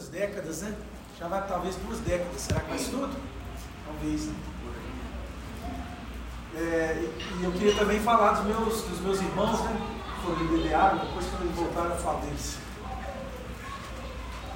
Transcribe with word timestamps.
muitas 0.00 0.08
décadas, 0.08 0.62
né? 0.62 0.74
Já 1.18 1.28
vai 1.28 1.46
talvez 1.46 1.76
duas 1.76 1.98
décadas. 2.00 2.40
Será 2.40 2.60
que 2.60 2.70
faz 2.70 2.88
tudo? 2.88 3.14
Talvez, 3.86 4.26
né? 4.26 4.34
É, 6.56 7.08
e 7.40 7.44
eu 7.44 7.52
queria 7.52 7.74
também 7.76 8.00
falar 8.00 8.32
dos 8.32 8.44
meus, 8.46 8.82
dos 8.82 9.00
meus 9.00 9.20
irmãos, 9.20 9.60
né? 9.60 9.76
Que 10.04 10.22
foram 10.22 10.56
liderados, 10.56 11.02
depois 11.02 11.26
quando 11.26 11.42
eles 11.42 11.56
voltaram 11.56 11.90
eu 11.90 11.96
falo 11.96 12.20
deles. 12.20 12.56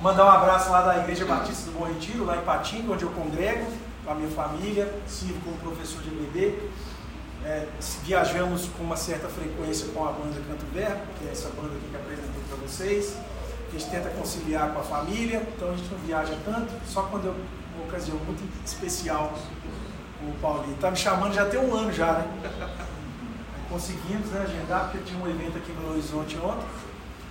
Mandar 0.01 0.25
um 0.25 0.31
abraço 0.31 0.71
lá 0.71 0.83
da 0.83 0.99
Igreja 0.99 1.25
Batista 1.25 1.71
do 1.71 1.79
Bom 1.79 1.85
Retiro, 1.85 2.25
lá 2.25 2.37
em 2.37 2.43
Patinga, 2.43 2.93
onde 2.93 3.05
eu 3.05 3.11
congrego, 3.11 3.67
com 4.05 4.11
a 4.11 4.15
minha 4.15 4.31
família, 4.31 4.93
sirvo 5.07 5.41
como 5.45 5.57
professor 5.59 6.03
de 6.03 6.09
MD. 6.09 6.59
É, 7.45 7.69
viajamos 8.03 8.69
com 8.77 8.83
uma 8.83 8.97
certa 8.97 9.29
frequência 9.29 9.89
com 9.93 10.07
a 10.07 10.13
banda 10.13 10.41
Canto 10.49 10.65
Verbo, 10.73 11.03
que 11.19 11.29
é 11.29 11.33
essa 11.33 11.51
banda 11.51 11.75
aqui 11.77 11.89
que 11.91 11.97
apresentei 11.97 12.43
para 12.49 12.57
vocês. 12.57 13.17
A 13.75 13.79
gente 13.79 13.91
tenta 13.91 14.09
conciliar 14.11 14.73
com 14.73 14.79
a 14.79 14.85
família, 14.85 15.43
então 15.57 15.73
a 15.73 15.77
gente 15.77 15.91
não 15.91 15.99
viaja 15.99 16.37
tanto, 16.45 16.73
só 16.87 17.03
quando 17.03 17.27
é 17.27 17.31
uma 17.31 17.89
ocasião 17.89 18.17
muito 18.19 18.45
especial 18.65 19.33
o 20.29 20.33
Paulinho. 20.41 20.75
Está 20.75 20.91
me 20.91 20.97
chamando 20.97 21.35
já 21.35 21.47
tem 21.47 21.61
um 21.61 21.75
ano 21.75 21.93
já, 21.93 22.13
né? 22.13 22.29
Conseguimos 23.69 24.29
né, 24.29 24.43
agendar, 24.43 24.91
porque 24.91 24.99
tinha 24.99 25.23
um 25.23 25.29
evento 25.29 25.59
aqui 25.59 25.73
no 25.73 25.91
Horizonte 25.91 26.39
ontem. 26.39 26.67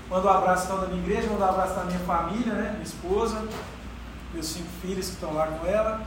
Mando 0.09 0.27
um 0.27 0.31
abraço 0.31 0.65
então 0.65 0.81
da 0.81 0.87
minha 0.87 1.01
igreja, 1.01 1.29
mando 1.29 1.43
um 1.43 1.47
abraço 1.49 1.75
da 1.75 1.83
minha 1.85 1.99
família, 1.99 2.53
né? 2.53 2.71
Minha 2.71 2.83
esposa, 2.83 3.47
meus 4.33 4.47
cinco 4.47 4.69
filhos 4.81 5.07
que 5.07 5.13
estão 5.13 5.33
lá 5.33 5.47
com 5.47 5.65
ela. 5.65 6.01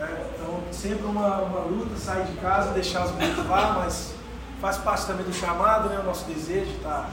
É, 0.00 0.30
então, 0.34 0.60
sempre 0.72 1.04
uma, 1.06 1.38
uma 1.42 1.60
luta, 1.60 1.96
sair 1.96 2.24
de 2.26 2.36
casa, 2.38 2.72
deixar 2.72 3.04
os 3.04 3.12
meninos 3.12 3.46
lá, 3.48 3.74
mas 3.74 4.14
faz 4.60 4.78
parte 4.78 5.06
também 5.06 5.24
do 5.24 5.32
chamado, 5.32 5.88
né? 5.88 5.98
O 6.00 6.04
nosso 6.04 6.24
desejo 6.24 6.66
de 6.66 6.76
estar 6.76 7.10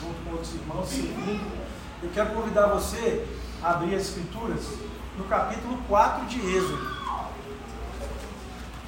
junto 0.00 0.14
com 0.24 0.30
outros 0.30 0.54
irmãos, 0.54 0.88
servindo. 0.88 1.63
Eu 2.04 2.10
quero 2.10 2.30
convidar 2.34 2.66
você 2.66 3.26
a 3.62 3.70
abrir 3.70 3.94
as 3.94 4.02
Escrituras 4.02 4.60
no 5.16 5.24
capítulo 5.24 5.78
4 5.88 6.26
de 6.26 6.38
Êxodo. 6.54 6.94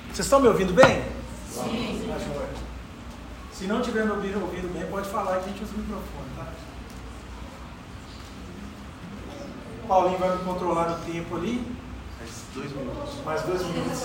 Vocês 0.09 0.27
estão 0.27 0.39
me 0.39 0.49
ouvindo 0.49 0.75
bem? 0.75 1.03
Sim. 1.51 2.07
Tá. 2.07 2.47
Se 3.55 3.67
não 3.67 3.81
tiver 3.81 4.05
me 4.05 4.11
ouvindo, 4.11 4.43
ouvindo 4.43 4.71
bem, 4.71 4.87
pode 4.91 5.09
falar 5.09 5.39
que 5.39 5.45
a 5.47 5.49
gente 5.49 5.65
usa 5.65 5.75
o 5.75 5.79
microfone, 5.79 6.29
tá? 6.37 6.47
Paulinho 9.89 10.19
vai 10.19 10.37
me 10.37 10.45
controlar 10.45 10.91
no 10.91 11.05
tempo 11.11 11.37
ali. 11.37 11.67
Mais 12.21 12.43
dois 12.55 12.73
minutos. 12.73 13.15
Mais 13.25 13.43
dois 13.43 13.63
minutos. 13.63 14.03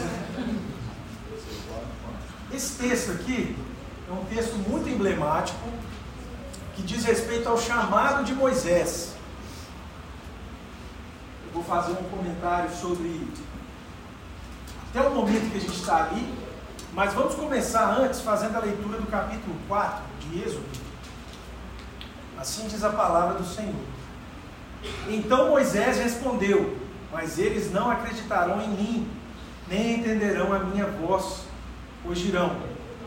Esse 2.54 2.78
texto 2.78 3.12
aqui 3.12 3.58
é 4.10 4.14
um 4.14 4.24
texto 4.24 4.56
muito 4.70 4.88
emblemático 4.88 5.68
que 6.76 6.82
diz 6.82 7.04
respeito 7.04 7.48
ao 7.48 7.58
chamado 7.58 8.24
de 8.24 8.34
Moisés. 8.34 9.14
Eu 11.48 11.54
vou 11.54 11.64
fazer 11.64 11.92
um 11.92 12.04
comentário 12.10 12.70
sobre 12.74 13.28
até 14.90 15.08
o 15.08 15.14
momento 15.14 15.52
que 15.52 15.58
a 15.58 15.62
gente 15.62 15.76
está 15.76 16.04
ali, 16.04 16.34
mas 16.94 17.14
vamos 17.14 17.36
começar 17.36 17.98
antes 17.98 18.22
fazendo 18.22 18.58
a 18.58 18.60
leitura 18.60 19.00
do 19.00 19.08
capítulo 19.08 19.56
4 19.68 20.04
de 20.20 20.42
Êxodo. 20.42 20.66
Assim 22.38 22.68
diz 22.68 22.84
a 22.84 22.90
palavra 22.90 23.36
do 23.36 23.46
Senhor. 23.46 23.76
Então 25.08 25.50
Moisés 25.50 25.98
respondeu: 25.98 26.78
Mas 27.12 27.38
eles 27.38 27.72
não 27.72 27.90
acreditarão 27.90 28.62
em 28.62 28.70
mim, 28.70 29.12
nem 29.68 30.00
entenderão 30.00 30.52
a 30.52 30.60
minha 30.60 30.88
voz, 30.88 31.44
pois 32.04 32.20
dirão: 32.20 32.58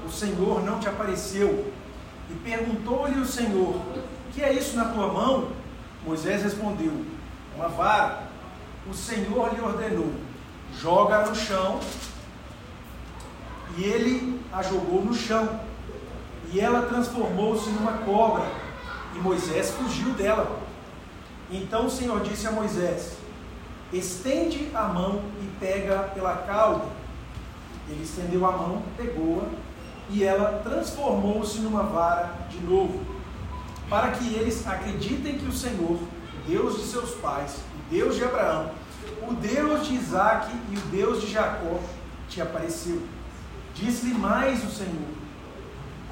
O 0.07 0.11
Senhor 0.11 0.65
não 0.65 0.79
te 0.79 0.89
apareceu. 0.89 1.73
E 2.31 2.35
perguntou-lhe 2.35 3.21
o 3.21 3.27
Senhor: 3.27 3.81
Que 4.33 4.43
é 4.43 4.53
isso 4.53 4.77
na 4.77 4.87
tua 4.87 5.13
mão? 5.13 5.49
Moisés 6.07 6.43
respondeu: 6.43 7.05
Uma 7.57 7.69
vara. 7.69 8.25
O 8.89 8.95
Senhor 8.95 9.55
lhe 9.55 9.61
ordenou: 9.61 10.13
Joga 10.79 11.27
no 11.27 11.35
chão. 11.35 11.81
E 13.77 13.85
ele 13.85 14.41
a 14.53 14.63
jogou 14.63 15.05
no 15.05 15.15
chão. 15.15 15.61
E 16.53 16.61
ela 16.61 16.87
transformou-se 16.87 17.71
numa 17.71 17.99
cobra. 17.99 18.45
E 19.15 19.19
Moisés 19.19 19.71
fugiu 19.71 20.11
dela. 20.15 20.61
Então 21.51 21.87
o 21.87 21.91
Senhor 21.91 22.21
disse 22.21 22.47
a 22.47 22.53
Moisés: 22.53 23.17
Estende 23.93 24.71
a 24.75 24.85
mão 24.85 25.23
e 25.41 25.47
pega 25.59 26.11
pela 26.15 26.37
cauda. 26.39 26.87
Ele 27.89 28.03
estendeu 28.03 28.47
a 28.47 28.53
mão, 28.53 28.83
pegou-a, 28.97 29.47
e 30.11 30.23
ela 30.23 30.61
transformou-se 30.63 31.59
numa 31.61 31.83
vara 31.83 32.31
de 32.51 32.61
novo, 32.61 33.01
para 33.89 34.13
que 34.13 34.35
eles 34.35 34.67
acreditem 34.67 35.39
que 35.39 35.47
o 35.47 35.53
Senhor, 35.53 35.99
o 35.99 36.09
Deus 36.47 36.77
de 36.77 36.87
seus 36.87 37.11
pais, 37.13 37.57
o 37.79 37.91
Deus 37.91 38.17
de 38.17 38.25
Abraão, 38.25 38.71
o 39.29 39.35
Deus 39.35 39.87
de 39.87 39.95
Isaac 39.95 40.51
e 40.71 40.77
o 40.77 40.81
Deus 40.83 41.21
de 41.21 41.31
Jacó, 41.31 41.79
te 42.29 42.41
apareceu. 42.41 43.03
Disse-lhe 43.75 44.15
mais 44.15 44.65
o 44.65 44.71
Senhor: 44.71 45.09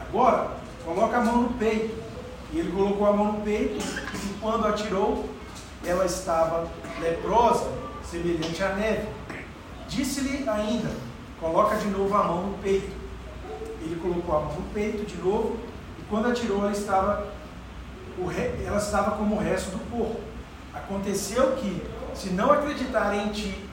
Agora, 0.00 0.50
coloca 0.84 1.16
a 1.16 1.24
mão 1.24 1.42
no 1.42 1.54
peito. 1.54 2.02
E 2.52 2.58
ele 2.58 2.70
colocou 2.70 3.06
a 3.06 3.12
mão 3.14 3.32
no 3.32 3.40
peito, 3.40 3.82
e 3.82 4.38
quando 4.38 4.66
atirou, 4.66 5.26
ela 5.86 6.04
estava 6.04 6.68
leprosa, 7.00 7.66
semelhante 8.04 8.62
à 8.62 8.74
neve. 8.74 9.08
Disse-lhe 9.88 10.46
ainda: 10.46 10.90
Coloca 11.40 11.76
de 11.76 11.86
novo 11.88 12.14
a 12.14 12.24
mão 12.24 12.48
no 12.48 12.58
peito. 12.58 13.01
Ele 13.84 13.98
colocou 14.00 14.36
a 14.36 14.40
mão 14.40 14.54
no 14.54 14.62
peito 14.72 15.04
de 15.04 15.16
novo, 15.16 15.56
e 15.98 16.02
quando 16.08 16.28
atirou, 16.28 16.60
ela 16.60 16.72
estava, 16.72 17.26
ela 18.64 18.78
estava 18.78 19.12
como 19.12 19.36
o 19.36 19.38
resto 19.38 19.70
do 19.70 19.90
corpo. 19.90 20.20
Aconteceu 20.72 21.52
que, 21.56 21.82
se 22.14 22.30
não 22.30 22.52
acreditarem 22.52 23.28
em 23.28 23.32
ti, 23.32 23.68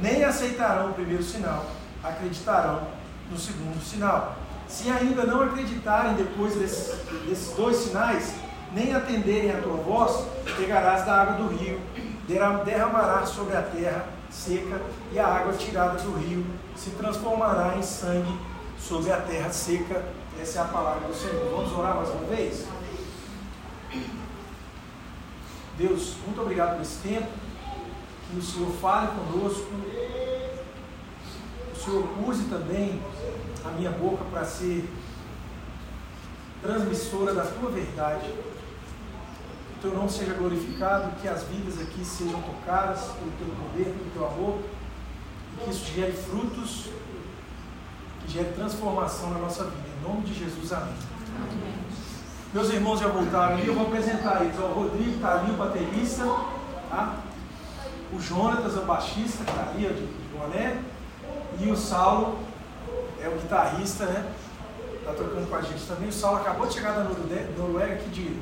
nem 0.00 0.22
aceitarão 0.22 0.90
o 0.90 0.94
primeiro 0.94 1.22
sinal, 1.22 1.66
acreditarão 2.04 2.82
no 3.30 3.38
segundo 3.38 3.82
sinal. 3.82 4.36
Se 4.68 4.90
ainda 4.90 5.24
não 5.24 5.42
acreditarem 5.42 6.14
depois 6.14 6.54
desses, 6.54 6.94
desses 7.26 7.54
dois 7.56 7.76
sinais, 7.76 8.34
nem 8.72 8.94
atenderem 8.94 9.50
a 9.50 9.62
tua 9.62 9.76
voz, 9.76 10.26
pegarás 10.56 11.06
da 11.06 11.22
água 11.22 11.34
do 11.36 11.48
rio, 11.48 11.80
derramarás 12.26 13.30
sobre 13.30 13.56
a 13.56 13.62
terra 13.62 14.06
seca, 14.30 14.80
e 15.10 15.18
a 15.18 15.26
água 15.26 15.54
tirada 15.54 15.98
do 15.98 16.12
rio 16.18 16.44
se 16.76 16.90
transformará 16.90 17.76
em 17.78 17.82
sangue 17.82 18.38
sobre 18.80 19.12
a 19.12 19.20
terra 19.20 19.50
seca. 19.50 20.04
Essa 20.40 20.60
é 20.60 20.62
a 20.62 20.66
palavra 20.66 21.08
do 21.08 21.14
Senhor. 21.14 21.50
Vamos 21.50 21.72
orar 21.72 21.96
mais 21.96 22.10
uma 22.10 22.24
vez? 22.24 22.66
Deus, 25.76 26.14
muito 26.24 26.40
obrigado 26.40 26.76
por 26.76 26.82
esse 26.82 26.98
tempo. 26.98 27.28
Que 28.30 28.38
o 28.38 28.42
Senhor 28.42 28.70
fale 28.80 29.08
conosco. 29.08 29.66
O 31.72 31.76
Senhor 31.76 32.28
use 32.28 32.44
também 32.44 33.00
a 33.64 33.70
minha 33.70 33.90
boca 33.90 34.24
para 34.30 34.44
ser 34.44 34.88
transmissora 36.62 37.34
da 37.34 37.44
tua 37.44 37.70
verdade. 37.70 38.26
Que 38.28 39.78
o 39.78 39.90
teu 39.90 39.94
nome 39.94 40.10
seja 40.10 40.34
glorificado, 40.34 41.16
que 41.20 41.28
as 41.28 41.44
vidas 41.44 41.80
aqui 41.80 42.04
sejam 42.04 42.42
tocadas 42.42 43.00
pelo 43.12 43.30
teu 43.38 43.46
poder, 43.54 43.84
pelo 43.84 44.10
teu 44.12 44.26
amor, 44.26 44.58
e 45.54 45.64
que 45.64 45.70
isso 45.70 45.84
gere 45.94 46.12
frutos, 46.12 46.86
gere 48.28 48.52
transformação 48.54 49.30
na 49.30 49.38
nossa 49.38 49.64
vida. 49.64 49.88
Em 49.98 50.08
nome 50.08 50.22
de 50.22 50.34
Jesus, 50.34 50.72
amém. 50.72 50.94
amém. 51.36 51.74
Meus 52.52 52.70
irmãos 52.70 53.00
já 53.00 53.08
voltaram 53.08 53.54
ali, 53.54 53.66
eu 53.66 53.74
vou 53.74 53.86
apresentar 53.86 54.42
eles. 54.42 54.58
O 54.58 54.66
Rodrigo 54.66 55.16
está 55.16 55.40
ali, 55.40 55.50
o 55.50 55.56
baterista, 55.56 56.24
tá? 56.88 57.16
o 58.12 58.20
Jonatas, 58.20 58.76
o 58.76 58.82
baixista, 58.82 59.44
que 59.44 59.50
está 59.50 59.70
ali, 59.70 59.86
ó, 59.86 59.90
de, 59.90 60.06
de 60.06 60.38
boné, 60.38 60.80
e 61.60 61.70
o 61.70 61.76
Saulo 61.76 62.38
é 63.20 63.28
o 63.28 63.32
guitarrista, 63.32 64.06
né? 64.06 64.32
Está 64.94 65.12
tocando 65.12 65.48
com 65.48 65.56
a 65.56 65.62
gente 65.62 65.86
também. 65.86 66.08
O 66.08 66.12
Saulo 66.12 66.38
acabou 66.38 66.66
de 66.66 66.74
chegar 66.74 66.92
da 66.92 67.04
Noruega, 67.04 67.96
que 67.96 68.10
dia? 68.10 68.36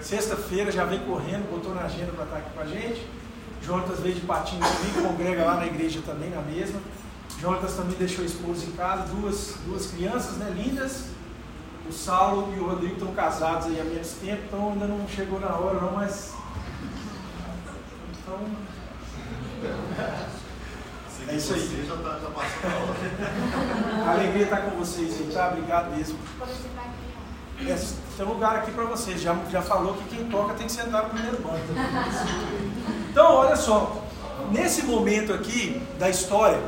Sexta-feira 0.00 0.70
já 0.70 0.84
vem 0.84 1.00
correndo, 1.00 1.50
botou 1.50 1.74
na 1.74 1.82
agenda 1.82 2.12
para 2.12 2.24
estar 2.24 2.36
aqui 2.36 2.50
com 2.54 2.60
a 2.60 2.66
gente. 2.66 3.06
Jonatas 3.62 4.00
veio 4.00 4.14
de 4.14 4.20
patinho 4.20 4.60
comigo, 4.60 5.08
congrega 5.08 5.44
lá 5.44 5.54
na 5.56 5.66
igreja 5.66 6.00
também, 6.04 6.28
na 6.28 6.42
mesma. 6.42 6.78
Jonatas 7.44 7.74
também 7.74 7.94
deixou 7.98 8.22
a 8.22 8.26
esposa 8.26 8.64
em 8.64 8.70
casa, 8.70 9.14
duas, 9.14 9.56
duas 9.66 9.86
crianças 9.88 10.38
né, 10.38 10.50
lindas. 10.56 11.08
O 11.86 11.92
Saulo 11.92 12.54
e 12.56 12.58
o 12.58 12.70
Rodrigo 12.70 12.94
estão 12.94 13.12
casados 13.12 13.66
aí 13.66 13.78
há 13.78 13.84
menos 13.84 14.12
tempo, 14.12 14.44
então 14.46 14.72
ainda 14.72 14.86
não 14.86 15.06
chegou 15.06 15.38
na 15.38 15.54
hora 15.54 15.78
não, 15.78 15.92
mas. 15.92 16.32
Então. 18.10 18.38
É 21.28 21.34
isso 21.34 21.52
aí. 21.52 21.86
Já 21.86 21.96
tá, 21.96 22.18
já 22.18 22.30
passou 22.30 22.70
a 22.70 22.74
hora. 22.82 24.08
A 24.08 24.10
alegria 24.12 24.44
estar 24.44 24.62
com 24.62 24.70
vocês, 24.78 25.18
gente. 25.18 25.34
Tá? 25.34 25.48
Obrigado 25.48 25.94
mesmo. 25.94 26.18
É, 27.60 27.78
tem 28.16 28.26
um 28.26 28.30
lugar 28.30 28.56
aqui 28.56 28.70
para 28.70 28.84
vocês. 28.84 29.20
Já, 29.20 29.36
já 29.50 29.60
falou 29.60 29.92
que 29.92 30.16
quem 30.16 30.30
toca 30.30 30.54
tem 30.54 30.66
que 30.66 30.72
sentar 30.72 31.02
no 31.02 31.10
primeiro 31.10 31.42
banco. 31.42 31.58
Então, 33.10 33.32
olha 33.32 33.54
só. 33.54 34.02
Nesse 34.50 34.82
momento 34.82 35.32
aqui 35.32 35.80
da 36.00 36.08
história, 36.08 36.58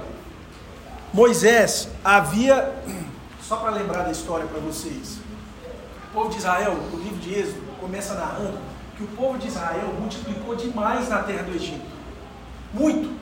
Moisés 1.17 1.89
havia. 2.05 2.75
Só 3.41 3.57
para 3.57 3.71
lembrar 3.71 4.03
da 4.03 4.13
história 4.13 4.45
para 4.45 4.61
vocês. 4.61 5.19
O 6.11 6.13
povo 6.13 6.29
de 6.29 6.37
Israel, 6.37 6.77
o 6.93 6.97
livro 6.99 7.17
de 7.17 7.33
Êxodo, 7.33 7.63
começa 7.81 8.13
narrando 8.13 8.59
que 8.99 9.03
o 9.03 9.07
povo 9.07 9.39
de 9.39 9.49
Israel 9.49 9.95
multiplicou 9.99 10.55
demais 10.55 11.09
na 11.09 11.23
terra 11.23 11.45
do 11.45 11.57
Egito. 11.57 11.87
Muito. 12.75 13.19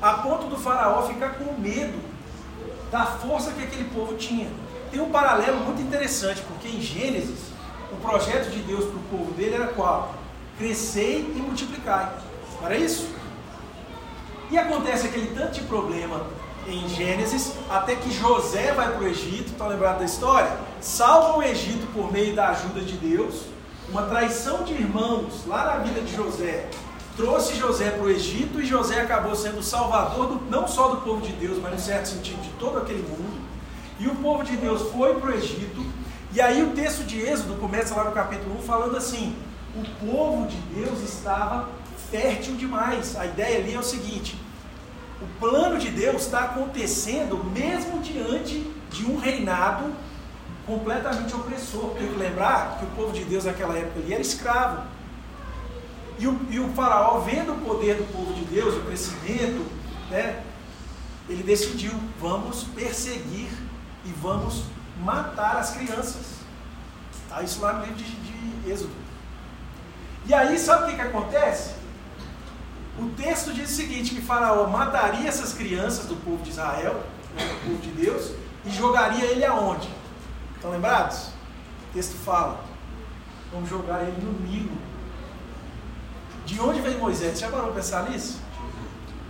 A 0.00 0.12
ponto 0.18 0.46
do 0.46 0.56
faraó 0.56 1.02
ficar 1.08 1.30
com 1.30 1.60
medo 1.60 1.98
da 2.92 3.04
força 3.04 3.50
que 3.50 3.64
aquele 3.64 3.90
povo 3.90 4.14
tinha. 4.14 4.48
Tem 4.92 5.00
um 5.00 5.10
paralelo 5.10 5.58
muito 5.64 5.82
interessante, 5.82 6.40
porque 6.42 6.68
em 6.68 6.80
Gênesis, 6.80 7.40
o 7.90 7.96
projeto 7.96 8.50
de 8.50 8.60
Deus 8.60 8.84
para 8.84 8.98
o 8.98 9.18
povo 9.18 9.32
dele 9.32 9.56
era 9.56 9.66
qual? 9.66 10.14
Crescei 10.58 11.22
e 11.34 11.40
multiplicai. 11.40 12.08
Era 12.62 12.76
isso? 12.76 13.08
E 14.48 14.56
acontece 14.56 15.08
aquele 15.08 15.34
tanto 15.34 15.54
de 15.54 15.62
problema 15.62 16.24
em 16.68 16.88
Gênesis, 16.88 17.52
até 17.70 17.94
que 17.96 18.12
José 18.12 18.72
vai 18.72 18.92
para 18.92 19.04
o 19.04 19.08
Egito, 19.08 19.52
estão 19.52 19.68
lembrados 19.68 20.00
da 20.00 20.04
história? 20.04 20.56
Salva 20.80 21.38
o 21.38 21.42
Egito 21.42 21.86
por 21.92 22.12
meio 22.12 22.34
da 22.34 22.48
ajuda 22.48 22.80
de 22.80 22.94
Deus, 22.94 23.42
uma 23.88 24.02
traição 24.02 24.64
de 24.64 24.72
irmãos 24.72 25.46
lá 25.46 25.64
na 25.64 25.76
vida 25.78 26.00
de 26.00 26.14
José 26.14 26.68
trouxe 27.16 27.56
José 27.56 27.90
para 27.90 28.04
o 28.04 28.10
Egito 28.10 28.60
e 28.60 28.66
José 28.66 29.00
acabou 29.00 29.34
sendo 29.34 29.60
o 29.60 29.62
salvador 29.62 30.26
do, 30.26 30.50
não 30.50 30.68
só 30.68 30.88
do 30.88 31.00
povo 31.00 31.22
de 31.22 31.32
Deus, 31.32 31.58
mas 31.60 31.72
no 31.72 31.78
certo 31.78 32.08
sentido 32.08 32.40
de 32.42 32.50
todo 32.58 32.78
aquele 32.78 33.02
mundo. 33.02 33.40
E 33.98 34.06
o 34.06 34.14
povo 34.16 34.44
de 34.44 34.54
Deus 34.56 34.92
foi 34.92 35.18
para 35.18 35.30
o 35.30 35.34
Egito, 35.34 35.84
e 36.32 36.40
aí 36.40 36.62
o 36.62 36.72
texto 36.72 37.02
de 37.04 37.18
Êxodo 37.18 37.54
começa 37.54 37.94
lá 37.94 38.04
no 38.04 38.12
capítulo 38.12 38.58
1 38.58 38.62
falando 38.62 38.96
assim: 38.96 39.34
o 39.74 40.06
povo 40.06 40.46
de 40.46 40.56
Deus 40.74 41.00
estava 41.00 41.70
fértil 42.10 42.54
demais. 42.56 43.16
A 43.16 43.24
ideia 43.24 43.58
ali 43.58 43.74
é 43.74 43.78
o 43.78 43.82
seguinte: 43.82 44.38
o 45.20 45.26
plano 45.40 45.78
de 45.78 45.90
Deus 45.90 46.22
está 46.22 46.40
acontecendo 46.40 47.42
mesmo 47.44 48.00
diante 48.00 48.70
de 48.90 49.06
um 49.06 49.18
reinado 49.18 49.92
completamente 50.66 51.34
opressor. 51.34 51.90
Tem 51.90 52.08
que 52.08 52.18
lembrar 52.18 52.78
que 52.78 52.84
o 52.84 52.88
povo 52.88 53.12
de 53.12 53.24
Deus 53.24 53.44
naquela 53.44 53.76
época 53.76 54.00
ali 54.00 54.12
era 54.12 54.20
escravo. 54.20 54.82
E 56.18 56.26
o, 56.26 56.38
e 56.50 56.58
o 56.58 56.68
faraó, 56.72 57.20
vendo 57.20 57.52
o 57.52 57.58
poder 57.58 57.96
do 57.96 58.04
povo 58.12 58.32
de 58.34 58.44
Deus, 58.44 58.74
o 58.74 58.80
crescimento, 58.80 59.66
né, 60.10 60.42
ele 61.28 61.42
decidiu, 61.42 61.92
vamos 62.20 62.64
perseguir 62.64 63.50
e 64.04 64.10
vamos 64.20 64.64
matar 65.02 65.56
as 65.56 65.70
crianças. 65.72 66.36
Está 67.12 67.42
isso 67.42 67.60
lá 67.60 67.74
no 67.74 67.80
livro 67.80 67.96
de, 67.96 68.04
de 68.04 68.70
Êxodo. 68.70 68.92
E 70.26 70.34
aí, 70.34 70.58
sabe 70.58 70.84
o 70.84 70.86
que, 70.88 70.94
que 70.94 71.02
acontece? 71.02 71.74
O 72.98 73.10
texto 73.10 73.52
diz 73.52 73.70
o 73.70 73.74
seguinte, 73.74 74.14
que 74.14 74.22
Faraó 74.22 74.66
mataria 74.68 75.28
essas 75.28 75.52
crianças 75.52 76.06
do 76.06 76.16
povo 76.16 76.42
de 76.42 76.50
Israel, 76.50 77.02
né, 77.34 77.44
do 77.44 77.68
povo 77.68 77.82
de 77.82 77.90
Deus, 77.90 78.32
e 78.64 78.70
jogaria 78.70 79.24
ele 79.26 79.44
aonde? 79.44 79.88
Estão 80.54 80.70
lembrados? 80.70 81.26
O 81.90 81.92
texto 81.92 82.16
fala, 82.24 82.64
vamos 83.52 83.68
jogar 83.68 84.02
ele 84.02 84.16
no 84.22 84.32
Nilo. 84.46 84.76
De 86.46 86.58
onde 86.60 86.80
vem 86.80 86.96
Moisés? 86.96 87.38
Já 87.38 87.48
parou 87.48 87.66
para 87.66 87.76
pensar 87.76 88.08
nisso? 88.08 88.40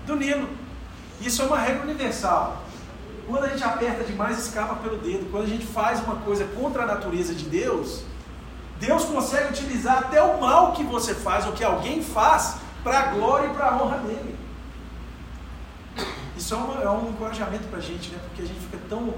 Do 0.07 0.15
Nilo. 0.15 0.49
Isso 1.21 1.43
é 1.43 1.47
uma 1.47 1.59
regra 1.59 1.83
universal. 1.83 2.63
Quando 3.27 3.45
a 3.45 3.49
gente 3.49 3.65
aperta 3.65 4.05
demais, 4.05 4.39
escapa 4.39 4.77
pelo 4.77 4.99
dedo. 4.99 5.29
Quando 5.33 5.45
a 5.45 5.49
gente 5.49 5.67
faz 5.67 5.99
uma 6.05 6.17
coisa 6.17 6.45
contra 6.45 6.85
a 6.85 6.87
natureza 6.87 7.35
de 7.35 7.47
Deus, 7.47 8.03
Deus 8.79 9.05
consegue 9.05 9.49
utilizar 9.49 9.99
até 9.99 10.23
o 10.23 10.41
mal 10.41 10.73
que 10.73 10.85
você 10.85 11.15
faz 11.15 11.47
ou 11.47 11.53
que 11.53 11.65
alguém 11.65 12.03
faz 12.03 12.59
para 12.87 13.01
a 13.01 13.03
glória 13.07 13.49
e 13.49 13.51
para 13.53 13.67
a 13.67 13.83
honra 13.83 13.99
dele. 13.99 14.39
Isso 16.37 16.55
é, 16.55 16.85
é 16.85 16.91
um 16.91 17.11
encorajamento 17.11 17.65
para 17.65 17.79
a 17.79 17.83
gente, 17.83 18.11
né? 18.13 18.21
porque 18.23 18.43
a 18.43 18.47
gente 18.47 18.61
fica 18.61 18.79
tão 18.89 19.13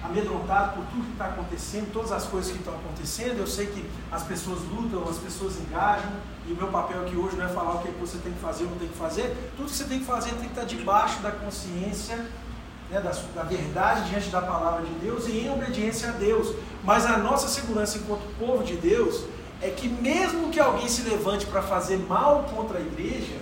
amedrontado 0.00 0.76
por 0.76 0.84
tudo 0.86 1.06
que 1.06 1.12
está 1.12 1.24
acontecendo, 1.26 1.92
todas 1.92 2.12
as 2.12 2.26
coisas 2.26 2.52
que 2.52 2.58
estão 2.58 2.72
acontecendo. 2.72 3.38
Eu 3.38 3.48
sei 3.48 3.66
que 3.66 3.84
as 4.12 4.22
pessoas 4.22 4.60
lutam, 4.60 5.02
as 5.08 5.18
pessoas 5.18 5.58
engajam, 5.58 6.08
e 6.46 6.52
o 6.52 6.56
meu 6.56 6.68
papel 6.68 7.00
aqui 7.00 7.16
hoje 7.16 7.34
não 7.36 7.46
é 7.46 7.48
falar 7.48 7.74
o 7.74 7.78
que 7.80 7.90
você 7.98 8.16
tem 8.18 8.32
que 8.32 8.38
fazer 8.38 8.64
ou 8.64 8.70
não 8.70 8.78
tem 8.78 8.88
que 8.88 8.96
fazer. 8.96 9.52
Tudo 9.56 9.68
que 9.68 9.76
você 9.76 9.84
tem 9.84 9.98
que 9.98 10.04
fazer 10.04 10.30
tem 10.30 10.42
que 10.42 10.46
estar 10.46 10.64
debaixo 10.64 11.18
da 11.20 11.32
consciência, 11.32 12.16
né, 12.88 13.00
da, 13.00 13.10
da 13.10 13.42
verdade 13.42 14.08
diante 14.08 14.30
da 14.30 14.40
palavra 14.40 14.86
de 14.86 14.92
Deus 15.00 15.26
e 15.26 15.32
em 15.32 15.52
obediência 15.52 16.10
a 16.10 16.12
Deus. 16.12 16.54
Mas 16.84 17.06
a 17.06 17.18
nossa 17.18 17.48
segurança 17.48 17.98
enquanto 17.98 18.22
povo 18.38 18.62
de 18.62 18.76
Deus 18.76 19.24
é 19.62 19.68
que 19.68 19.88
mesmo 19.88 20.50
que 20.50 20.58
alguém 20.58 20.88
se 20.88 21.02
levante 21.02 21.46
para 21.46 21.62
fazer 21.62 21.98
mal 21.98 22.44
contra 22.54 22.78
a 22.78 22.80
igreja, 22.80 23.36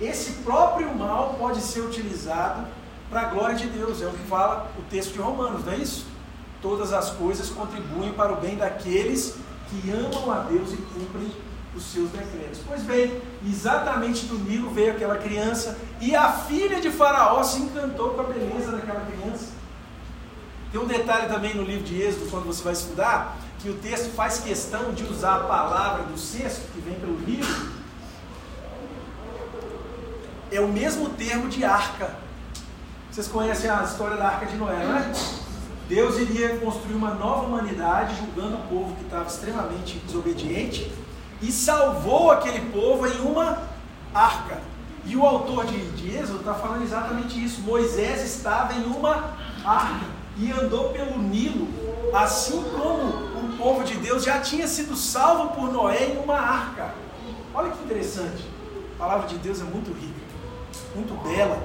esse 0.00 0.32
próprio 0.42 0.94
mal 0.94 1.36
pode 1.38 1.60
ser 1.60 1.80
utilizado 1.80 2.66
para 3.08 3.22
a 3.22 3.24
glória 3.26 3.56
de 3.56 3.66
Deus. 3.66 4.02
É 4.02 4.06
o 4.06 4.10
que 4.10 4.26
fala 4.26 4.70
o 4.78 4.82
texto 4.90 5.12
de 5.12 5.18
Romanos, 5.20 5.64
não 5.64 5.72
é 5.72 5.76
isso? 5.76 6.06
Todas 6.60 6.92
as 6.92 7.10
coisas 7.10 7.48
contribuem 7.50 8.12
para 8.12 8.32
o 8.32 8.36
bem 8.36 8.56
daqueles 8.56 9.36
que 9.70 9.90
amam 9.90 10.30
a 10.32 10.40
Deus 10.40 10.72
e 10.72 10.76
cumprem 10.76 11.32
os 11.74 11.84
seus 11.84 12.10
decretos. 12.10 12.60
Pois 12.66 12.82
bem, 12.82 13.20
exatamente 13.46 14.26
do 14.26 14.38
Nilo 14.38 14.70
veio 14.70 14.92
aquela 14.92 15.16
criança 15.16 15.78
e 16.00 16.14
a 16.14 16.32
filha 16.32 16.80
de 16.80 16.90
Faraó 16.90 17.42
se 17.42 17.60
encantou 17.60 18.10
com 18.10 18.20
a 18.22 18.24
beleza 18.24 18.72
daquela 18.72 19.00
criança. 19.00 19.55
Tem 20.72 20.80
um 20.80 20.86
detalhe 20.86 21.28
também 21.28 21.54
no 21.54 21.62
livro 21.62 21.84
de 21.84 22.00
Êxodo, 22.02 22.30
quando 22.30 22.46
você 22.46 22.62
vai 22.62 22.72
estudar, 22.72 23.36
que 23.60 23.70
o 23.70 23.74
texto 23.74 24.12
faz 24.14 24.38
questão 24.38 24.92
de 24.92 25.04
usar 25.04 25.36
a 25.36 25.44
palavra 25.44 26.04
do 26.04 26.18
cesto, 26.18 26.62
que 26.72 26.80
vem 26.80 26.94
pelo 26.94 27.16
livro, 27.18 27.70
é 30.50 30.60
o 30.60 30.68
mesmo 30.68 31.10
termo 31.10 31.48
de 31.48 31.64
arca. 31.64 32.14
Vocês 33.10 33.28
conhecem 33.28 33.70
a 33.70 33.82
história 33.82 34.16
da 34.16 34.26
arca 34.26 34.46
de 34.46 34.56
Noé, 34.56 34.84
não 34.84 34.96
é? 34.96 35.12
Deus 35.88 36.18
iria 36.18 36.58
construir 36.58 36.94
uma 36.94 37.14
nova 37.14 37.46
humanidade, 37.46 38.16
julgando 38.16 38.56
o 38.56 38.62
povo 38.68 38.96
que 38.96 39.04
estava 39.04 39.26
extremamente 39.26 39.98
desobediente, 40.00 40.92
e 41.40 41.52
salvou 41.52 42.30
aquele 42.30 42.70
povo 42.70 43.06
em 43.06 43.20
uma 43.20 43.62
arca. 44.12 44.60
E 45.04 45.16
o 45.16 45.24
autor 45.24 45.66
de, 45.66 45.92
de 45.92 46.16
Êxodo 46.16 46.40
está 46.40 46.54
falando 46.54 46.82
exatamente 46.82 47.42
isso. 47.42 47.60
Moisés 47.60 48.22
estava 48.24 48.74
em 48.74 48.84
uma 48.84 49.36
arca 49.64 50.15
e 50.38 50.52
andou 50.52 50.90
pelo 50.90 51.18
Nilo, 51.18 51.68
assim 52.12 52.62
como 52.76 53.46
o 53.46 53.56
povo 53.56 53.84
de 53.84 53.94
Deus 53.96 54.24
já 54.24 54.40
tinha 54.40 54.66
sido 54.68 54.96
salvo 54.96 55.54
por 55.54 55.72
Noé 55.72 56.12
em 56.12 56.18
uma 56.18 56.36
arca. 56.36 56.94
Olha 57.54 57.70
que 57.70 57.82
interessante. 57.82 58.44
A 58.94 58.98
palavra 58.98 59.28
de 59.28 59.36
Deus 59.38 59.60
é 59.60 59.64
muito 59.64 59.92
rica, 59.92 60.20
muito 60.94 61.14
bela. 61.22 61.58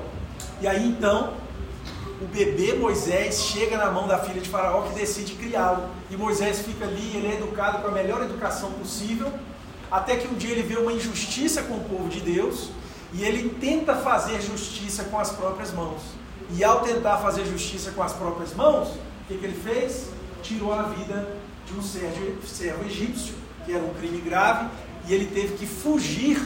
E 0.62 0.68
aí 0.68 0.88
então, 0.88 1.34
o 2.22 2.26
bebê 2.26 2.74
Moisés 2.74 3.42
chega 3.42 3.78
na 3.78 3.92
mão 3.92 4.08
da 4.08 4.20
filha 4.20 4.42
de 4.42 4.50
Faraó 4.50 4.84
que 4.84 4.94
decide 4.94 5.34
criá-lo. 5.34 5.90
E 6.10 6.16
Moisés 6.16 6.60
fica 6.60 6.86
ali, 6.86 7.16
ele 7.16 7.28
é 7.28 7.34
educado 7.36 7.82
com 7.82 7.88
a 7.88 7.92
melhor 7.92 8.22
educação 8.22 8.72
possível 8.74 9.32
até 9.92 10.16
que 10.16 10.28
um 10.28 10.36
dia 10.36 10.52
ele 10.52 10.64
vê 10.64 10.78
uma 10.78 10.94
injustiça 10.94 11.62
com 11.64 11.76
o 11.76 11.82
povo 11.82 12.08
de 12.08 12.22
Deus 12.22 12.70
e 13.12 13.24
ele 13.24 13.50
tenta 13.60 13.94
fazer 13.94 14.42
justiça 14.42 15.04
com 15.04 15.20
as 15.20 15.32
próprias 15.32 15.74
mãos. 15.74 16.02
E 16.54 16.64
ao 16.64 16.82
tentar 16.82 17.18
fazer 17.18 17.46
justiça 17.46 17.92
com 17.92 18.04
as 18.04 18.14
próprias 18.14 18.54
mãos, 18.54 18.90
o 18.90 19.28
que, 19.28 19.38
que 19.38 19.46
ele 19.46 19.60
fez? 19.62 20.10
Tirou 20.44 20.74
a 20.74 20.84
vida 20.84 21.36
de 21.66 21.78
um 21.78 21.82
servo, 21.82 22.46
servo 22.46 22.86
egípcio, 22.86 23.36
que 23.66 23.72
era 23.72 23.84
um 23.84 23.94
crime 23.94 24.20
grave, 24.22 24.70
e 25.08 25.14
ele 25.14 25.28
teve 25.28 25.56
que 25.56 25.66
fugir 25.66 26.40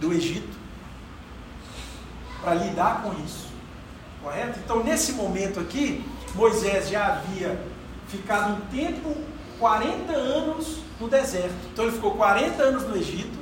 do 0.00 0.12
Egito 0.12 0.56
para 2.40 2.54
lidar 2.54 3.02
com 3.02 3.12
isso. 3.24 3.48
Correto? 4.22 4.58
Então, 4.64 4.84
nesse 4.84 5.12
momento 5.12 5.58
aqui, 5.60 6.04
Moisés 6.34 6.88
já 6.88 7.06
havia 7.14 7.58
ficado 8.08 8.54
um 8.54 8.60
tempo, 8.66 9.16
40 9.58 10.12
anos, 10.12 10.84
no 11.00 11.08
deserto. 11.08 11.54
Então 11.72 11.84
ele 11.84 11.94
ficou 11.94 12.12
40 12.12 12.62
anos 12.62 12.82
no 12.84 12.96
Egito, 12.96 13.38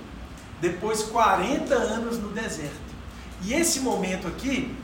depois 0.61 1.03
40 1.03 1.75
anos 1.75 2.19
no 2.19 2.29
deserto. 2.29 2.93
E 3.43 3.55
esse 3.55 3.81
momento 3.81 4.29
aqui 4.29 4.75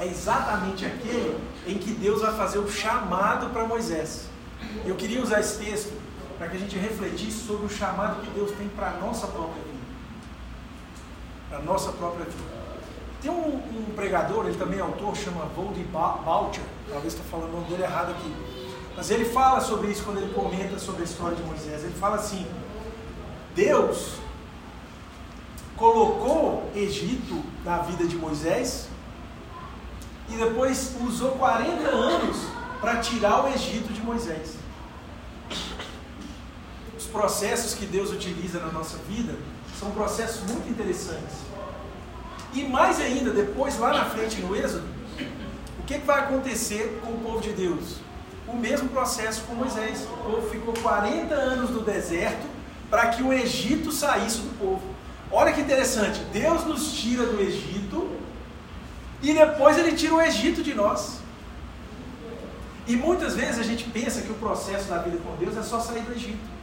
é 0.00 0.06
exatamente 0.06 0.86
aquele 0.86 1.38
em 1.66 1.76
que 1.76 1.92
Deus 1.92 2.22
vai 2.22 2.34
fazer 2.34 2.58
o 2.58 2.68
chamado 2.70 3.50
para 3.50 3.66
Moisés. 3.66 4.28
Eu 4.86 4.96
queria 4.96 5.22
usar 5.22 5.40
esse 5.40 5.62
texto 5.62 5.92
para 6.38 6.48
que 6.48 6.56
a 6.56 6.60
gente 6.60 6.76
refletisse 6.78 7.46
sobre 7.46 7.66
o 7.66 7.68
chamado 7.68 8.22
que 8.22 8.30
Deus 8.30 8.50
tem 8.52 8.66
para 8.68 8.92
a 8.92 8.96
nossa 8.96 9.26
própria 9.26 9.62
vida. 9.62 9.78
Para 11.50 11.58
a 11.58 11.62
nossa 11.62 11.92
própria 11.92 12.24
vida. 12.24 12.60
Tem 13.20 13.30
um, 13.30 13.56
um, 13.56 13.92
pregador, 13.94 14.46
ele 14.46 14.56
também 14.56 14.78
é 14.78 14.82
autor, 14.82 15.14
chama 15.14 15.44
Voldie 15.54 15.84
Boucher, 15.84 16.64
talvez 16.88 17.12
estou 17.12 17.28
falando 17.30 17.50
o 17.50 17.56
nome 17.56 17.68
dele 17.68 17.82
errado 17.82 18.12
aqui. 18.12 18.34
Mas 18.96 19.10
ele 19.10 19.26
fala 19.26 19.60
sobre 19.60 19.90
isso 19.90 20.02
quando 20.02 20.16
ele 20.16 20.32
comenta 20.32 20.78
sobre 20.78 21.02
a 21.02 21.04
história 21.04 21.36
de 21.36 21.42
Moisés. 21.42 21.84
Ele 21.84 21.94
fala 22.00 22.16
assim: 22.16 22.46
Deus 23.54 24.14
colocou 25.76 26.70
Egito 26.74 27.42
na 27.64 27.78
vida 27.78 28.06
de 28.06 28.16
Moisés 28.16 28.88
e 30.30 30.36
depois 30.36 30.94
usou 31.06 31.32
40 31.32 31.88
anos 31.88 32.36
para 32.80 32.98
tirar 32.98 33.44
o 33.44 33.48
Egito 33.48 33.92
de 33.92 34.00
Moisés. 34.00 34.54
Os 36.96 37.06
processos 37.06 37.74
que 37.74 37.86
Deus 37.86 38.10
utiliza 38.10 38.60
na 38.60 38.70
nossa 38.72 38.96
vida 39.08 39.34
são 39.78 39.90
processos 39.90 40.42
muito 40.50 40.68
interessantes. 40.68 41.36
E 42.52 42.64
mais 42.64 43.00
ainda, 43.00 43.30
depois, 43.30 43.78
lá 43.78 43.92
na 43.92 44.04
frente 44.06 44.40
no 44.40 44.54
Êxodo, 44.56 44.86
o 45.78 45.82
que 45.84 45.98
vai 45.98 46.20
acontecer 46.20 47.00
com 47.04 47.12
o 47.12 47.18
povo 47.18 47.40
de 47.40 47.52
Deus? 47.52 48.00
o 48.52 48.56
mesmo 48.56 48.88
processo 48.88 49.42
com 49.42 49.54
Moisés. 49.54 50.06
O 50.12 50.16
povo 50.30 50.50
ficou 50.50 50.74
40 50.74 51.34
anos 51.34 51.70
no 51.70 51.80
deserto 51.82 52.46
para 52.90 53.08
que 53.08 53.22
o 53.22 53.32
Egito 53.32 53.92
saísse 53.92 54.38
do 54.38 54.58
povo. 54.58 54.82
Olha 55.30 55.52
que 55.52 55.60
interessante, 55.60 56.20
Deus 56.32 56.64
nos 56.64 56.92
tira 56.92 57.24
do 57.24 57.40
Egito 57.40 57.79
e 59.22 59.32
depois 59.34 59.78
ele 59.78 59.92
tira 59.92 60.14
o 60.14 60.20
Egito 60.20 60.62
de 60.62 60.74
nós. 60.74 61.20
E 62.86 62.96
muitas 62.96 63.34
vezes 63.36 63.58
a 63.58 63.62
gente 63.62 63.84
pensa 63.84 64.22
que 64.22 64.32
o 64.32 64.34
processo 64.34 64.88
da 64.88 64.98
vida 64.98 65.18
com 65.18 65.36
Deus 65.36 65.56
é 65.56 65.62
só 65.62 65.78
sair 65.78 66.02
do 66.02 66.12
Egito. 66.12 66.60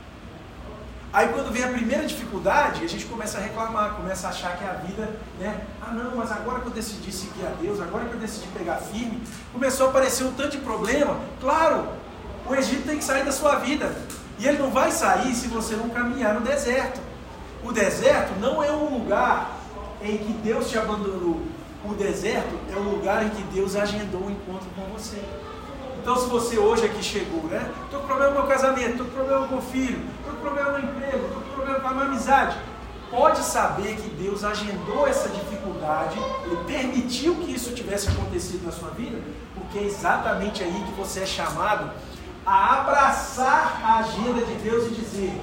Aí 1.13 1.29
quando 1.29 1.51
vem 1.51 1.63
a 1.63 1.69
primeira 1.69 2.05
dificuldade, 2.05 2.83
a 2.83 2.87
gente 2.87 3.05
começa 3.05 3.37
a 3.37 3.41
reclamar, 3.41 3.93
começa 3.93 4.27
a 4.27 4.29
achar 4.29 4.57
que 4.57 4.65
a 4.65 4.73
vida, 4.73 5.09
né? 5.39 5.61
Ah 5.81 5.91
não, 5.91 6.17
mas 6.17 6.31
agora 6.31 6.59
que 6.59 6.67
eu 6.67 6.73
decidi 6.73 7.11
seguir 7.11 7.45
a 7.45 7.51
Deus, 7.61 7.79
agora 7.79 8.05
que 8.05 8.13
eu 8.13 8.19
decidi 8.19 8.47
pegar 8.47 8.75
firme, 8.75 9.21
começou 9.53 9.87
a 9.87 9.89
aparecer 9.89 10.25
um 10.25 10.33
tanto 10.33 10.51
de 10.51 10.57
problema. 10.57 11.17
Claro, 11.39 11.87
o 12.45 12.53
Egito 12.53 12.85
tem 12.85 12.97
que 12.97 13.03
sair 13.03 13.23
da 13.23 13.31
sua 13.31 13.55
vida. 13.55 13.95
E 14.37 14.47
ele 14.47 14.57
não 14.59 14.69
vai 14.69 14.91
sair 14.91 15.33
se 15.33 15.47
você 15.47 15.75
não 15.75 15.89
caminhar 15.89 16.33
no 16.33 16.41
deserto. 16.41 16.99
O 17.63 17.71
deserto 17.71 18.37
não 18.39 18.63
é 18.63 18.71
um 18.71 18.97
lugar 18.97 19.57
em 20.01 20.17
que 20.17 20.33
Deus 20.43 20.69
te 20.69 20.77
abandonou. 20.77 21.41
O 21.89 21.93
deserto 21.93 22.53
é 22.69 22.75
o 22.75 22.83
lugar 22.83 23.25
em 23.25 23.29
que 23.29 23.41
Deus 23.43 23.75
agendou 23.75 24.21
o 24.21 24.31
encontro 24.31 24.67
com 24.75 24.81
você. 24.93 25.23
Então, 26.01 26.17
se 26.17 26.27
você 26.27 26.57
hoje 26.57 26.85
aqui 26.85 27.01
chegou, 27.01 27.43
né? 27.43 27.69
Estou 27.85 28.01
com 28.01 28.07
problema 28.07 28.33
no 28.33 28.39
meu 28.39 28.47
casamento, 28.47 28.91
estou 28.91 29.05
com 29.05 29.13
problema 29.13 29.47
com 29.47 29.55
o 29.57 29.61
filho, 29.61 29.99
estou 30.19 30.33
com 30.33 30.41
problema 30.41 30.71
no 30.77 30.79
emprego, 30.79 31.25
estou 31.25 31.41
com 31.41 31.49
problema 31.53 31.79
com 31.79 31.87
a 31.87 31.93
minha 31.93 32.05
amizade. 32.05 32.57
Pode 33.09 33.39
saber 33.39 33.95
que 33.95 34.09
Deus 34.21 34.43
agendou 34.43 35.07
essa 35.07 35.29
dificuldade, 35.29 36.17
Ele 36.43 36.57
permitiu 36.67 37.35
que 37.35 37.53
isso 37.53 37.71
tivesse 37.73 38.09
acontecido 38.09 38.65
na 38.65 38.71
sua 38.71 38.89
vida, 38.89 39.17
porque 39.55 39.79
é 39.79 39.83
exatamente 39.83 40.61
aí 40.63 40.83
que 40.85 40.91
você 40.91 41.21
é 41.21 41.25
chamado 41.25 41.89
a 42.45 42.81
abraçar 42.81 43.81
a 43.83 43.99
agenda 43.99 44.45
de 44.45 44.53
Deus 44.55 44.87
e 44.87 44.95
dizer: 44.95 45.41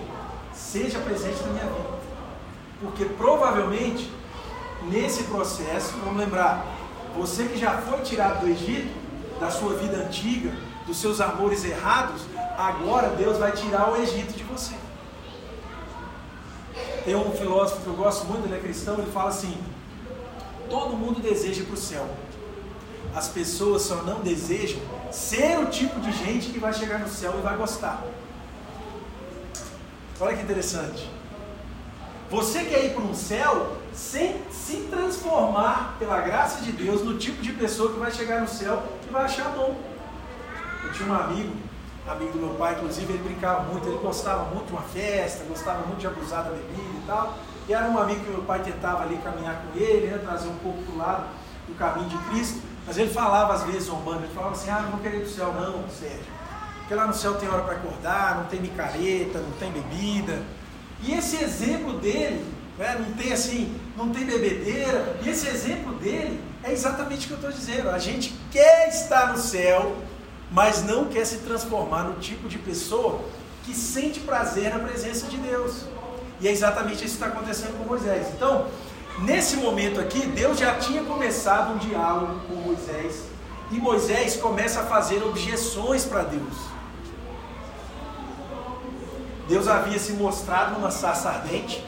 seja 0.52 0.98
presente 0.98 1.42
na 1.42 1.52
minha 1.52 1.64
vida. 1.64 1.94
Porque 2.80 3.04
provavelmente, 3.04 4.10
nesse 4.83 5.25
processo, 5.25 5.95
vamos 6.04 6.19
lembrar, 6.19 6.66
você 7.16 7.45
que 7.45 7.59
já 7.59 7.78
foi 7.78 8.00
tirado 8.00 8.40
do 8.40 8.49
Egito, 8.49 8.93
da 9.40 9.50
sua 9.50 9.75
vida 9.75 9.97
antiga, 9.97 10.52
dos 10.87 10.97
seus 10.99 11.21
amores 11.21 11.64
errados, 11.64 12.23
agora 12.59 13.11
Deus 13.11 13.38
vai 13.38 13.52
tirar 13.52 13.90
o 13.90 13.97
Egito 13.97 14.33
de 14.33 14.45
você. 14.45 14.75
Tem 17.04 17.14
um 17.14 17.33
filósofo 17.33 17.83
que 17.83 17.87
eu 17.87 17.95
gosto 17.95 18.26
muito, 18.26 18.47
ele 18.47 18.57
é 18.57 18.61
cristão, 18.61 18.99
ele 18.99 19.11
fala 19.11 19.28
assim: 19.28 19.57
todo 20.69 20.97
mundo 20.97 21.21
deseja 21.21 21.62
para 21.64 21.75
o 21.75 21.76
céu. 21.76 22.09
As 23.14 23.28
pessoas 23.28 23.83
só 23.83 23.97
não 23.97 24.21
desejam 24.21 24.81
ser 25.12 25.59
o 25.59 25.66
tipo 25.66 26.00
de 26.00 26.11
gente 26.12 26.50
que 26.50 26.59
vai 26.59 26.73
chegar 26.73 26.99
no 26.99 27.09
céu 27.09 27.35
e 27.38 27.43
vai 27.43 27.57
gostar. 27.57 28.02
Olha 30.19 30.37
que 30.37 30.43
interessante. 30.43 31.09
Você 32.31 32.64
quer 32.64 32.87
ir 32.87 32.95
para 32.95 33.04
um 33.04 33.14
céu 33.14 33.76
sem 33.94 34.42
se 34.50 34.88
transformar 34.90 35.96
pela 35.98 36.20
graça 36.20 36.60
de 36.62 36.72
Deus 36.72 37.02
no 37.02 37.16
tipo 37.16 37.40
de 37.40 37.52
pessoa 37.52 37.92
que 37.92 37.98
vai 37.98 38.10
chegar 38.10 38.40
no 38.40 38.48
céu 38.48 38.82
e 39.08 39.12
vai 39.12 39.24
achar 39.24 39.50
bom. 39.50 39.76
Eu 40.82 40.92
tinha 40.92 41.08
um 41.08 41.14
amigo, 41.14 41.56
amigo 42.06 42.32
do 42.32 42.38
meu 42.38 42.54
pai, 42.56 42.74
inclusive, 42.74 43.12
ele 43.12 43.22
brincava 43.22 43.62
muito, 43.62 43.88
ele 43.88 43.98
gostava 43.98 44.44
muito 44.46 44.66
de 44.66 44.72
uma 44.72 44.82
festa, 44.82 45.44
gostava 45.44 45.86
muito 45.86 46.00
de 46.00 46.06
abusar 46.06 46.44
da 46.44 46.50
bebida 46.50 46.98
e 47.02 47.04
tal. 47.06 47.38
E 47.68 47.72
era 47.72 47.88
um 47.88 47.98
amigo 47.98 48.20
que 48.20 48.30
meu 48.30 48.42
pai 48.42 48.60
tentava 48.62 49.04
ali 49.04 49.16
caminhar 49.18 49.62
com 49.62 49.78
ele, 49.78 50.08
né, 50.08 50.18
trazer 50.18 50.48
um 50.48 50.56
pouco 50.56 50.82
para 50.82 50.94
o 50.94 50.98
lado 50.98 51.24
do 51.66 51.74
caminho 51.76 52.08
de 52.08 52.18
Cristo. 52.28 52.60
Mas 52.86 52.98
ele 52.98 53.10
falava 53.10 53.54
às 53.54 53.62
vezes 53.62 53.84
zombando, 53.84 54.24
ele 54.24 54.34
falava 54.34 54.52
assim, 54.52 54.70
ah, 54.70 54.80
não 54.80 54.90
vou 54.90 55.00
querer 55.00 55.18
ir 55.18 55.20
para 55.20 55.28
o 55.28 55.32
céu 55.32 55.54
não, 55.54 55.88
Sérgio. 55.88 56.34
Porque 56.80 56.94
lá 56.94 57.06
no 57.06 57.14
céu 57.14 57.34
tem 57.36 57.48
hora 57.48 57.62
para 57.62 57.76
acordar, 57.76 58.36
não 58.36 58.44
tem 58.44 58.60
micareta, 58.60 59.38
não 59.38 59.52
tem 59.52 59.72
bebida. 59.72 60.42
E 61.02 61.14
esse 61.14 61.42
exemplo 61.42 61.94
dele, 61.94 62.44
né, 62.78 62.96
não 62.98 63.14
tem 63.14 63.32
assim, 63.32 63.74
não 63.96 64.10
tem 64.10 64.24
bebedeira, 64.24 65.16
e 65.22 65.28
esse 65.28 65.46
exemplo 65.46 65.94
dele 65.94 66.40
é 66.62 66.72
exatamente 66.72 67.26
o 67.26 67.28
que 67.28 67.34
eu 67.34 67.48
estou 67.48 67.52
dizendo. 67.52 67.90
A 67.90 67.98
gente 67.98 68.34
quer 68.50 68.88
estar 68.88 69.32
no 69.32 69.38
céu, 69.38 69.96
mas 70.50 70.82
não 70.82 71.06
quer 71.06 71.24
se 71.24 71.38
transformar 71.38 72.04
no 72.04 72.14
tipo 72.20 72.48
de 72.48 72.58
pessoa 72.58 73.20
que 73.64 73.74
sente 73.74 74.20
prazer 74.20 74.72
na 74.72 74.80
presença 74.80 75.26
de 75.26 75.36
Deus. 75.36 75.84
E 76.40 76.48
é 76.48 76.50
exatamente 76.50 77.04
isso 77.04 77.16
que 77.18 77.24
está 77.24 77.26
acontecendo 77.26 77.78
com 77.78 77.84
Moisés. 77.84 78.26
Então, 78.34 78.66
nesse 79.20 79.56
momento 79.56 80.00
aqui, 80.00 80.26
Deus 80.26 80.58
já 80.58 80.74
tinha 80.74 81.02
começado 81.04 81.74
um 81.74 81.78
diálogo 81.78 82.40
com 82.48 82.54
Moisés, 82.56 83.24
e 83.70 83.76
Moisés 83.76 84.36
começa 84.36 84.80
a 84.80 84.84
fazer 84.84 85.22
objeções 85.22 86.04
para 86.04 86.22
Deus. 86.22 86.54
Deus 89.48 89.68
havia 89.68 89.98
se 89.98 90.12
mostrado 90.12 90.74
numa 90.74 90.90
sarça 90.90 91.28
ardente. 91.28 91.84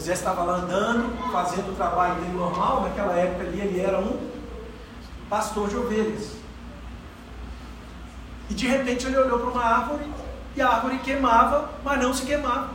Moisés 0.00 0.18
estava 0.18 0.44
lá 0.44 0.54
andando, 0.54 1.30
fazendo 1.30 1.72
o 1.72 1.74
trabalho 1.74 2.14
dele 2.14 2.32
normal. 2.32 2.84
Naquela 2.84 3.12
época 3.16 3.42
ali 3.42 3.60
ele 3.60 3.80
era 3.80 3.98
um 3.98 4.30
pastor 5.28 5.68
de 5.68 5.76
ovelhas. 5.76 6.36
E 8.48 8.54
de 8.54 8.66
repente 8.66 9.06
ele 9.06 9.18
olhou 9.18 9.38
para 9.40 9.50
uma 9.50 9.62
árvore 9.62 10.10
e 10.56 10.62
a 10.62 10.68
árvore 10.70 11.00
queimava, 11.00 11.68
mas 11.84 12.00
não 12.00 12.14
se 12.14 12.24
queimava. 12.24 12.70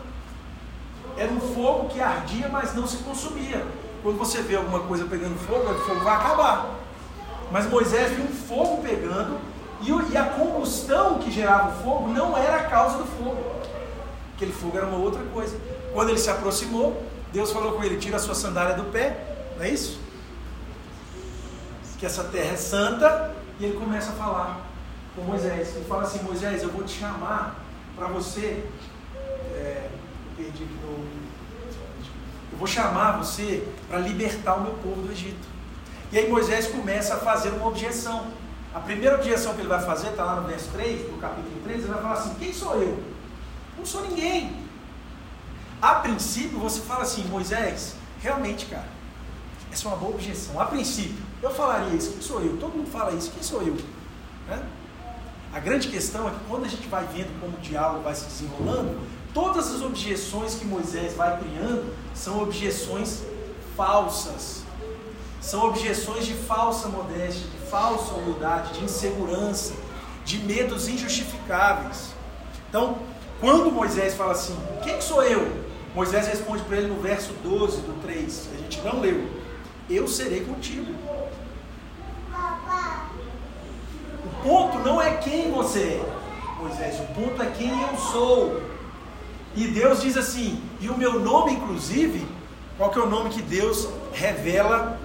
Era 1.18 1.32
um 1.32 1.40
fogo 1.40 1.90
que 1.90 2.00
ardia, 2.00 2.48
mas 2.48 2.76
não 2.76 2.86
se 2.86 2.98
consumia. 2.98 3.66
Quando 4.04 4.20
você 4.20 4.44
vê 4.44 4.56
alguma 4.56 4.82
coisa 4.82 5.06
pegando 5.06 5.36
fogo, 5.48 5.68
o 5.68 5.80
fogo 5.80 6.02
vai 6.02 6.16
acabar. 6.18 6.76
Mas 7.52 7.68
Moisés 7.68 8.12
viu 8.12 8.26
um 8.26 8.28
fogo 8.28 8.84
pegando 8.84 9.40
e, 9.82 10.16
a 10.16 10.26
combustão 10.26 11.18
que 11.18 11.32
gerava 11.32 11.70
o 11.70 11.84
fogo 11.84 12.10
não 12.10 12.38
era 12.38 12.58
a 12.58 12.64
causa 12.66 13.00
do 13.00 13.06
fogo. 13.06 13.44
Aquele 14.36 14.52
fogo 14.52 14.78
era 14.78 14.86
uma 14.86 15.00
outra 15.00 15.24
coisa. 15.34 15.58
Quando 15.92 16.10
ele 16.10 16.20
se 16.20 16.30
aproximou, 16.30 17.02
Deus 17.36 17.52
falou 17.52 17.74
com 17.74 17.84
ele: 17.84 17.98
tira 17.98 18.16
a 18.16 18.20
sua 18.20 18.34
sandália 18.34 18.76
do 18.76 18.86
pé, 18.86 19.20
não 19.58 19.66
é 19.66 19.70
isso? 19.70 20.00
Que 22.00 22.06
essa 22.06 22.24
terra 22.24 22.54
é 22.54 22.58
santa. 22.58 23.36
E 23.60 23.66
ele 23.66 23.78
começa 23.78 24.12
a 24.12 24.16
falar 24.16 24.62
com 25.16 25.22
Moisés. 25.22 25.76
Ele 25.76 25.86
fala 25.86 26.04
assim: 26.04 26.24
Moisés, 26.24 26.64
eu 26.64 26.70
vou 26.70 26.84
te 26.84 26.98
chamar 26.98 27.60
para 27.94 28.08
você. 28.08 28.64
É, 29.54 29.90
perdi 30.38 30.64
aqui 30.64 30.78
no. 30.82 31.26
Eu 32.54 32.58
vou 32.58 32.68
chamar 32.68 33.18
você 33.18 33.68
para 33.90 34.00
libertar 34.00 34.56
o 34.56 34.62
meu 34.62 34.74
povo 34.76 35.02
do 35.02 35.12
Egito. 35.12 35.46
E 36.14 36.18
aí 36.18 36.30
Moisés 36.30 36.68
começa 36.68 37.16
a 37.16 37.18
fazer 37.18 37.50
uma 37.50 37.68
objeção. 37.68 38.28
A 38.74 38.80
primeira 38.80 39.16
objeção 39.16 39.54
que 39.54 39.60
ele 39.60 39.68
vai 39.68 39.82
fazer, 39.82 40.10
está 40.10 40.24
lá 40.24 40.40
no 40.40 40.48
verso 40.48 40.70
3, 40.72 41.12
no 41.12 41.18
capítulo 41.18 41.60
3, 41.66 41.80
ele 41.80 41.94
vai 41.94 42.02
falar 42.02 42.14
assim: 42.14 42.34
quem 42.36 42.54
sou 42.54 42.82
eu? 42.82 42.98
Não 43.78 43.86
sou 43.86 44.04
ninguém. 44.04 44.65
A 45.82 45.96
princípio, 45.96 46.60
você 46.60 46.82
fala 46.82 47.04
assim, 47.04 47.24
Moisés, 47.26 47.96
realmente, 48.22 48.66
cara, 48.66 48.88
essa 49.72 49.88
é 49.88 49.88
uma 49.90 49.98
boa 49.98 50.14
objeção. 50.14 50.60
A 50.60 50.66
princípio, 50.66 51.18
eu 51.42 51.50
falaria 51.52 51.94
isso, 51.96 52.12
quem 52.12 52.22
sou 52.22 52.42
eu? 52.42 52.58
Todo 52.58 52.76
mundo 52.76 52.90
fala 52.90 53.12
isso, 53.14 53.32
quem 53.32 53.44
sou 53.44 53.62
eu? 53.62 53.76
Né? 54.48 54.64
A 55.54 55.60
grande 55.60 55.88
questão 55.88 56.28
é 56.28 56.32
que 56.32 56.40
quando 56.50 56.66
a 56.66 56.68
gente 56.68 56.88
vai 56.88 57.06
vendo 57.06 57.40
como 57.40 57.58
o 57.58 57.62
diálogo 57.62 58.04
vai 58.04 58.16
se 58.16 58.26
desenrolando, 58.26 59.00
todas 59.34 59.74
as 59.74 59.82
objeções 59.82 60.56
que 60.56 60.66
Moisés 60.66 61.14
vai 61.14 61.38
criando 61.40 61.94
são 62.14 62.42
objeções 62.42 63.24
falsas. 63.76 64.64
São 65.40 65.66
objeções 65.66 66.26
de 66.26 66.34
falsa 66.34 66.88
modéstia, 66.88 67.48
de 67.48 67.70
falsa 67.70 68.16
humildade, 68.16 68.74
de 68.74 68.84
insegurança, 68.84 69.74
de 70.26 70.40
medos 70.40 70.88
injustificáveis. 70.88 72.10
Então, 72.68 72.98
quando 73.40 73.72
Moisés 73.72 74.16
fala 74.16 74.32
assim: 74.32 74.58
Quem 74.84 75.00
sou 75.00 75.24
eu? 75.24 75.65
Moisés 75.96 76.28
responde 76.28 76.62
para 76.64 76.76
ele 76.76 76.88
no 76.88 77.02
verso 77.02 77.32
12 77.42 77.78
do 77.78 78.02
3, 78.02 78.50
a 78.54 78.58
gente 78.58 78.82
não 78.82 79.00
leu: 79.00 79.30
Eu 79.90 80.06
serei 80.10 80.42
contigo. 80.42 80.94
O 84.26 84.44
ponto 84.44 84.78
não 84.80 85.02
é 85.02 85.16
quem 85.18 85.52
você 85.52 85.80
é, 85.80 86.16
Moisés, 86.60 87.00
o 87.00 87.06
ponto 87.14 87.42
é 87.42 87.46
quem 87.46 87.70
eu 87.70 87.98
sou. 87.98 88.62
E 89.56 89.68
Deus 89.68 90.02
diz 90.02 90.18
assim, 90.18 90.62
e 90.82 90.90
o 90.90 90.98
meu 90.98 91.18
nome, 91.18 91.54
inclusive, 91.54 92.28
qual 92.78 92.90
que 92.90 93.00
é 93.00 93.02
o 93.02 93.10
nome 93.10 93.30
que 93.30 93.42
Deus 93.42 93.88
revela? 94.12 95.00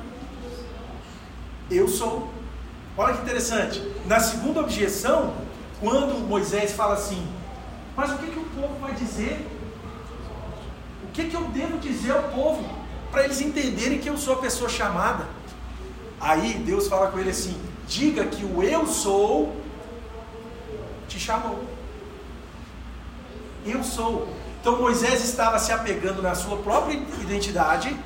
Eu 1.71 1.87
sou. 1.87 2.29
Olha 2.99 3.15
que 3.15 3.23
interessante. 3.23 3.81
Na 4.07 4.19
segunda 4.19 4.59
objeção, 4.59 5.35
quando 5.79 6.19
Moisés 6.27 6.73
fala 6.73 6.95
assim, 6.95 7.25
mas 7.97 8.11
o 8.11 8.19
que, 8.19 8.27
que 8.27 8.39
o 8.41 8.45
povo 8.45 8.75
vai 8.81 8.93
dizer? 8.95 9.47
Que, 11.13 11.25
que 11.25 11.35
eu 11.35 11.45
devo 11.45 11.79
dizer 11.79 12.13
ao 12.13 12.25
povo 12.25 12.65
para 13.11 13.25
eles 13.25 13.41
entenderem 13.41 13.99
que 13.99 14.09
eu 14.09 14.17
sou 14.17 14.35
a 14.35 14.39
pessoa 14.39 14.69
chamada? 14.69 15.27
Aí 16.21 16.55
Deus 16.55 16.87
fala 16.89 17.09
com 17.09 17.19
ele 17.19 17.31
assim: 17.31 17.61
diga 17.89 18.27
que 18.27 18.45
o 18.45 18.63
eu 18.63 18.87
sou 18.87 19.57
te 21.09 21.19
chamou. 21.19 21.65
Eu 23.67 23.83
sou. 23.83 24.29
Então 24.61 24.79
Moisés 24.79 25.25
estava 25.25 25.59
se 25.59 25.73
apegando 25.73 26.23
na 26.23 26.35
sua 26.35 26.59
própria 26.59 26.95
identidade 26.95 27.97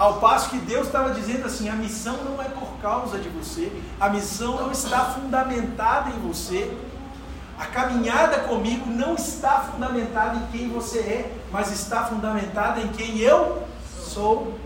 ao 0.00 0.18
passo 0.18 0.48
que 0.48 0.56
Deus 0.56 0.86
estava 0.86 1.10
dizendo 1.10 1.44
assim: 1.44 1.68
a 1.68 1.74
missão 1.74 2.16
não 2.24 2.40
é 2.40 2.46
por 2.46 2.78
causa 2.80 3.18
de 3.18 3.28
você, 3.28 3.70
a 4.00 4.08
missão 4.08 4.56
não 4.56 4.72
está 4.72 5.04
fundamentada 5.04 6.08
em 6.10 6.18
você, 6.20 6.74
A 7.58 7.66
caminhada 7.66 8.38
comigo 8.40 8.86
não 8.86 9.14
está 9.14 9.60
fundamentada 9.70 10.38
em 10.38 10.46
quem 10.50 10.70
você 10.70 11.00
é, 11.00 11.39
mas 11.50 11.72
está 11.72 12.04
fundamentada 12.04 12.80
em 12.80 12.88
quem 12.88 13.18
eu 13.18 13.66
sou. 13.98 14.58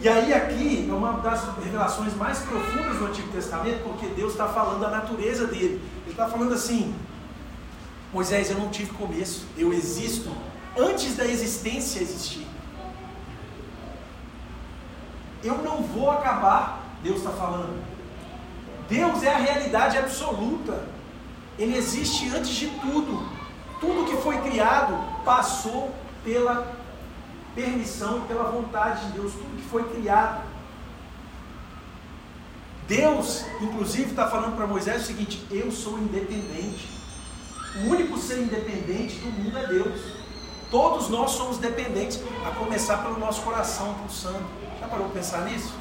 E 0.00 0.08
aí 0.08 0.32
aqui 0.32 0.86
é 0.88 0.92
uma 0.92 1.14
das 1.14 1.42
revelações 1.56 2.14
mais 2.14 2.38
profundas 2.40 2.98
do 2.98 3.06
Antigo 3.06 3.28
Testamento, 3.32 3.82
porque 3.82 4.06
Deus 4.08 4.32
está 4.32 4.46
falando 4.46 4.80
da 4.80 4.90
natureza 4.90 5.46
dele. 5.46 5.80
Ele 6.04 6.10
está 6.10 6.28
falando 6.28 6.52
assim, 6.52 6.94
Moisés, 8.12 8.50
eu 8.50 8.58
não 8.58 8.68
tive 8.68 8.92
começo, 8.92 9.46
eu 9.56 9.72
existo 9.72 10.30
antes 10.76 11.16
da 11.16 11.24
existência 11.24 12.00
existir. 12.00 12.46
Eu 15.42 15.58
não 15.58 15.82
vou 15.82 16.10
acabar, 16.10 16.82
Deus 17.02 17.18
está 17.18 17.30
falando. 17.30 17.82
Deus 18.88 19.22
é 19.22 19.32
a 19.32 19.38
realidade 19.38 19.96
absoluta. 19.98 20.84
Ele 21.58 21.76
existe 21.76 22.28
antes 22.28 22.50
de 22.50 22.68
tudo. 22.68 23.35
Tudo 23.80 24.06
que 24.06 24.16
foi 24.16 24.38
criado 24.38 24.96
passou 25.24 25.94
pela 26.24 26.74
permissão 27.54 28.18
e 28.18 28.28
pela 28.28 28.44
vontade 28.44 29.06
de 29.06 29.12
Deus. 29.12 29.32
Tudo 29.32 29.56
que 29.56 29.68
foi 29.68 29.84
criado. 29.84 30.42
Deus, 32.88 33.44
inclusive, 33.60 34.10
está 34.10 34.28
falando 34.28 34.56
para 34.56 34.66
Moisés 34.66 35.02
o 35.02 35.06
seguinte: 35.06 35.46
Eu 35.50 35.70
sou 35.70 35.98
independente. 35.98 36.88
O 37.76 37.90
único 37.90 38.16
ser 38.16 38.38
independente 38.38 39.16
do 39.16 39.30
mundo 39.30 39.58
é 39.58 39.66
Deus. 39.66 40.00
Todos 40.70 41.08
nós 41.08 41.32
somos 41.32 41.58
dependentes, 41.58 42.20
a 42.44 42.50
começar 42.50 42.98
pelo 42.98 43.18
nosso 43.18 43.42
coração 43.42 43.94
pulsando. 43.94 44.44
Já 44.80 44.88
parou 44.88 45.06
para 45.06 45.20
pensar 45.20 45.42
nisso? 45.42 45.74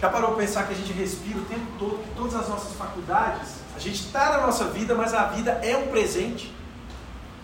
Já 0.00 0.08
parou 0.10 0.30
para 0.30 0.38
pensar 0.38 0.66
que 0.66 0.74
a 0.74 0.76
gente 0.76 0.92
respira 0.92 1.38
o 1.38 1.44
tempo 1.44 1.66
todo, 1.78 2.02
que 2.02 2.14
todas 2.14 2.34
as 2.34 2.48
nossas 2.48 2.72
faculdades 2.76 3.63
a 3.74 3.78
gente 3.78 4.00
está 4.06 4.30
na 4.30 4.46
nossa 4.46 4.66
vida, 4.66 4.94
mas 4.94 5.12
a 5.12 5.24
vida 5.24 5.52
é 5.62 5.76
um 5.76 5.88
presente. 5.88 6.54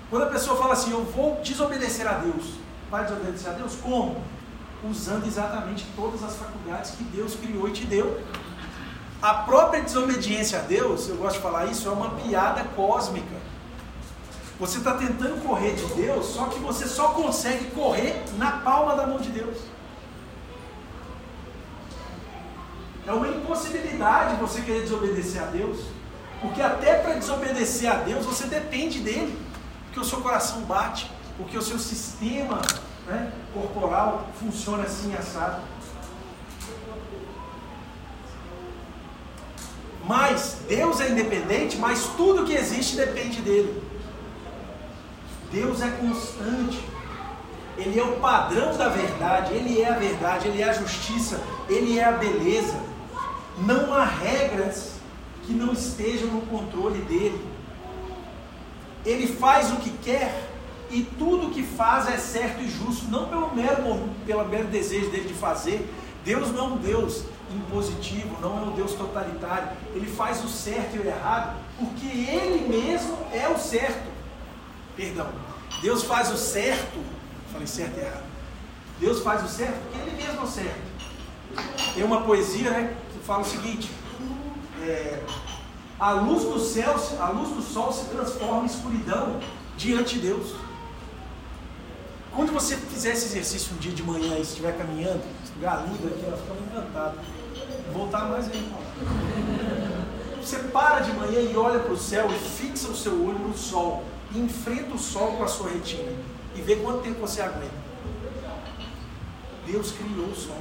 Quando 0.09 0.25
a 0.25 0.27
pessoa 0.27 0.57
fala 0.57 0.73
assim, 0.73 0.93
eu 0.93 1.05
vou 1.05 1.41
desobedecer 1.43 2.07
a 2.07 2.15
Deus, 2.15 2.55
vai 2.91 3.05
desobedecer 3.05 3.51
a 3.51 3.55
Deus? 3.55 3.75
Como? 3.77 4.23
Usando 4.83 5.27
exatamente 5.27 5.87
todas 5.95 6.23
as 6.23 6.37
faculdades 6.37 6.93
que 6.93 7.05
Deus 7.05 7.35
criou 7.35 7.69
e 7.69 7.73
te 7.73 7.85
deu. 7.85 8.23
A 9.21 9.35
própria 9.35 9.83
desobediência 9.83 10.59
a 10.59 10.63
Deus, 10.63 11.09
eu 11.09 11.17
gosto 11.17 11.37
de 11.37 11.43
falar 11.43 11.67
isso, 11.67 11.89
é 11.89 11.93
uma 11.93 12.11
piada 12.11 12.65
cósmica. 12.75 13.37
Você 14.59 14.79
está 14.79 14.95
tentando 14.95 15.43
correr 15.43 15.75
de 15.75 15.87
Deus, 15.95 16.27
só 16.27 16.47
que 16.47 16.59
você 16.59 16.87
só 16.87 17.09
consegue 17.09 17.71
correr 17.71 18.23
na 18.37 18.53
palma 18.59 18.95
da 18.95 19.07
mão 19.07 19.19
de 19.19 19.31
Deus. 19.31 19.57
É 23.07 23.13
uma 23.13 23.29
impossibilidade 23.29 24.37
você 24.37 24.61
querer 24.61 24.83
desobedecer 24.83 25.43
a 25.43 25.47
Deus. 25.47 25.81
Porque 26.41 26.63
até 26.63 26.95
para 26.95 27.15
desobedecer 27.15 27.91
a 27.91 27.97
Deus 27.97 28.25
você 28.25 28.47
depende 28.47 29.01
dele. 29.01 29.39
Porque 29.87 30.01
o 30.01 30.05
seu 30.05 30.21
coração 30.21 30.63
bate, 30.63 31.11
porque 31.37 31.59
o 31.59 31.63
seu 31.63 31.79
sistema 31.79 32.63
né, 33.07 33.33
corporal 33.53 34.29
funciona 34.39 34.85
assim 34.85 35.15
assado. 35.15 35.61
Mas 40.05 40.59
Deus 40.67 41.01
é 41.01 41.11
independente, 41.11 41.77
mas 41.77 42.07
tudo 42.17 42.45
que 42.45 42.55
existe 42.55 42.97
depende 42.97 43.41
dele. 43.43 43.83
Deus 45.53 45.83
é 45.83 45.91
constante. 45.91 46.81
Ele 47.77 47.99
é 47.99 48.03
o 48.03 48.17
padrão 48.17 48.77
da 48.77 48.89
verdade, 48.89 49.55
ele 49.55 49.81
é 49.81 49.89
a 49.89 49.99
verdade, 49.99 50.49
ele 50.49 50.63
é 50.63 50.69
a 50.69 50.73
justiça, 50.73 51.41
ele 51.69 51.99
é 51.99 52.05
a 52.05 52.13
beleza. 52.13 52.79
Não 53.59 53.93
há 53.93 54.05
regras 54.05 55.00
que 55.47 55.53
não 55.53 55.73
estejam 55.73 56.29
no 56.29 56.43
controle 56.43 57.01
dele. 57.03 57.45
Ele 59.05 59.27
faz 59.27 59.73
o 59.73 59.77
que 59.77 59.91
quer 60.03 60.51
e 60.91 61.03
tudo 61.03 61.47
o 61.47 61.51
que 61.51 61.63
faz 61.63 62.09
é 62.09 62.19
certo 62.19 62.63
e 62.63 62.69
justo, 62.69 63.09
não 63.09 63.29
pelo 63.29 63.55
mero, 63.55 64.09
pelo 64.27 64.45
mero 64.47 64.67
desejo 64.69 65.11
dele 65.11 65.29
de 65.29 65.35
fazer. 65.35 65.89
Deus 66.25 66.51
não 66.53 66.59
é 66.59 66.69
um 66.69 66.77
Deus 66.77 67.25
impositivo, 67.51 68.37
não 68.41 68.59
é 68.59 68.63
um 68.63 68.73
Deus 68.73 68.93
totalitário. 68.93 69.69
Ele 69.95 70.07
faz 70.07 70.45
o 70.45 70.49
certo 70.49 70.97
e 70.97 70.99
o 70.99 71.07
errado 71.07 71.57
porque 71.79 72.07
ele 72.07 72.69
mesmo 72.69 73.17
é 73.33 73.49
o 73.49 73.59
certo. 73.59 74.11
Perdão. 74.97 75.29
Deus 75.81 76.03
faz 76.03 76.31
o 76.31 76.37
certo, 76.37 77.01
falei 77.53 77.67
certo 77.67 77.97
e 77.97 78.01
errado. 78.01 78.25
Deus 78.99 79.23
faz 79.23 79.45
o 79.45 79.49
certo 79.49 79.81
porque 79.83 79.99
ele 79.99 80.17
mesmo 80.23 80.41
é 80.41 80.45
o 80.45 80.47
certo. 80.47 80.91
Tem 81.95 82.05
uma 82.05 82.23
poesia 82.23 82.71
né, 82.71 82.97
que 83.13 83.25
fala 83.25 83.43
o 83.43 83.45
seguinte: 83.45 83.91
é, 84.83 85.23
a 85.99 86.13
luz 86.13 86.45
do 86.45 86.59
céu, 86.59 86.97
a 87.19 87.29
luz 87.31 87.51
do 87.51 87.63
sol 87.63 87.93
se 87.93 88.07
transforma 88.07 88.63
em 88.63 88.67
escuridão 88.67 89.39
diante 89.77 90.15
de 90.15 90.29
Deus. 90.29 90.55
Quando 92.35 92.53
você 92.53 92.77
fizer 92.77 93.13
esse 93.13 93.27
exercício 93.27 93.75
um 93.75 93.79
dia 93.79 93.93
de 93.93 94.03
manhã 94.03 94.37
e 94.37 94.43
estiver 94.43 94.77
caminhando, 94.79 95.23
esse 95.45 95.53
lugar 95.55 95.85
lindo 95.87 96.07
aqui, 96.07 96.25
ela 96.25 96.37
fica 96.37 96.55
encantado. 96.71 97.19
Voltar 97.93 98.29
mais 98.29 98.47
aí. 98.51 98.73
Você 100.41 100.59
para 100.59 101.01
de 101.01 101.13
manhã 101.13 101.41
e 101.41 101.57
olha 101.57 101.81
para 101.81 101.93
o 101.93 101.99
céu 101.99 102.31
e 102.31 102.39
fixa 102.39 102.89
o 102.89 102.97
seu 102.97 103.13
olho 103.13 103.39
no 103.39 103.57
sol. 103.57 104.05
E 104.33 104.39
enfrenta 104.39 104.95
o 104.95 104.99
sol 104.99 105.33
com 105.33 105.45
a 105.45 105.49
sua 105.49 105.71
retina. 105.71 106.13
E 106.55 106.63
vê 106.63 106.77
quanto 106.77 107.03
tempo 107.03 107.21
você 107.21 107.43
aguenta. 107.43 107.75
Deus 109.67 109.93
criou 109.93 110.27
o 110.27 110.35
sol. 110.35 110.57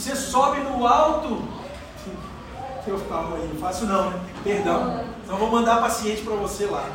Você 0.00 0.16
sobe 0.16 0.60
no 0.60 0.86
alto. 0.86 1.42
Eu 2.86 2.98
calma 3.00 3.36
aí, 3.36 3.50
não 3.52 3.60
faço 3.60 3.84
não, 3.84 4.08
né? 4.08 4.20
Perdão. 4.42 5.04
Então 5.22 5.36
vou 5.36 5.50
mandar 5.50 5.78
paciente 5.82 6.22
para 6.22 6.34
você 6.36 6.64
lá. 6.64 6.88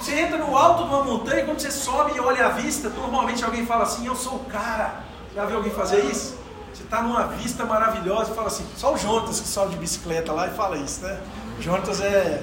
Você 0.00 0.18
entra 0.18 0.38
no 0.38 0.56
alto 0.56 0.84
de 0.84 0.88
uma 0.88 1.04
montanha, 1.04 1.44
quando 1.44 1.60
você 1.60 1.70
sobe 1.70 2.16
e 2.16 2.20
olha 2.20 2.46
a 2.46 2.48
vista, 2.48 2.88
normalmente 2.88 3.44
alguém 3.44 3.66
fala 3.66 3.82
assim, 3.82 4.06
eu 4.06 4.16
sou 4.16 4.36
o 4.36 4.44
cara. 4.46 5.04
Já 5.34 5.44
viu 5.44 5.58
alguém 5.58 5.72
fazer 5.72 6.02
isso? 6.06 6.38
Você 6.72 6.84
está 6.84 7.02
numa 7.02 7.26
vista 7.26 7.66
maravilhosa 7.66 8.32
e 8.32 8.34
fala 8.34 8.46
assim, 8.46 8.66
só 8.78 8.94
o 8.94 8.96
Jonas 8.96 9.38
que 9.38 9.48
sobe 9.48 9.72
de 9.72 9.76
bicicleta 9.76 10.32
lá 10.32 10.46
e 10.46 10.54
fala 10.54 10.78
isso, 10.78 11.02
né? 11.02 11.20
Jonas 11.60 12.00
é. 12.00 12.42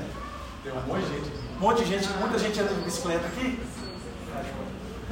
Tem 0.64 0.72
um 0.72 0.82
monte 0.82 1.04
de 1.04 1.16
gente. 1.16 1.32
Um 1.58 1.60
monte 1.60 1.84
de 1.84 1.90
gente, 1.90 2.10
muita 2.20 2.38
gente 2.38 2.60
anda 2.60 2.74
de 2.76 2.82
bicicleta 2.82 3.26
aqui. 3.26 3.60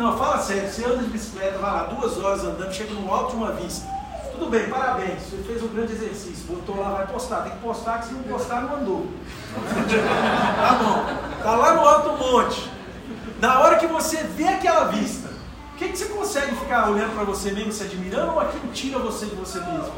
Não, 0.01 0.17
fala 0.17 0.39
sério, 0.39 0.67
você 0.67 0.83
anda 0.83 0.97
de 0.97 1.09
bicicleta, 1.11 1.59
vai 1.59 1.71
lá, 1.71 1.83
duas 1.83 2.17
horas 2.17 2.43
andando, 2.43 2.73
chega 2.73 2.91
no 2.91 3.13
alto 3.13 3.29
de 3.29 3.35
uma 3.35 3.51
vista. 3.51 3.87
Tudo 4.31 4.49
bem, 4.49 4.67
parabéns, 4.67 5.21
você 5.21 5.37
fez 5.43 5.61
um 5.61 5.67
grande 5.67 5.93
exercício, 5.93 6.43
botou 6.47 6.81
lá, 6.81 6.89
vai 6.89 7.05
postar, 7.05 7.41
tem 7.41 7.51
que 7.51 7.59
postar, 7.59 7.99
que 7.99 8.07
se 8.07 8.13
não 8.13 8.23
postar, 8.23 8.61
não 8.61 8.77
andou. 8.77 9.05
tá 10.59 10.73
bom, 10.81 11.43
tá 11.43 11.55
lá 11.55 11.73
no 11.75 11.87
alto 11.87 12.09
do 12.09 12.17
monte. 12.17 12.67
Na 13.39 13.59
hora 13.59 13.77
que 13.77 13.85
você 13.85 14.23
vê 14.23 14.47
aquela 14.47 14.85
vista, 14.85 15.29
o 15.75 15.77
que, 15.77 15.89
que 15.89 15.95
você 15.95 16.05
consegue 16.05 16.55
ficar 16.55 16.89
olhando 16.89 17.13
para 17.13 17.23
você 17.23 17.51
mesmo, 17.51 17.71
se 17.71 17.83
admirando, 17.83 18.31
ou 18.31 18.39
aquilo 18.39 18.73
tira 18.73 18.97
você 18.97 19.27
de 19.27 19.35
você 19.35 19.59
mesmo? 19.59 19.93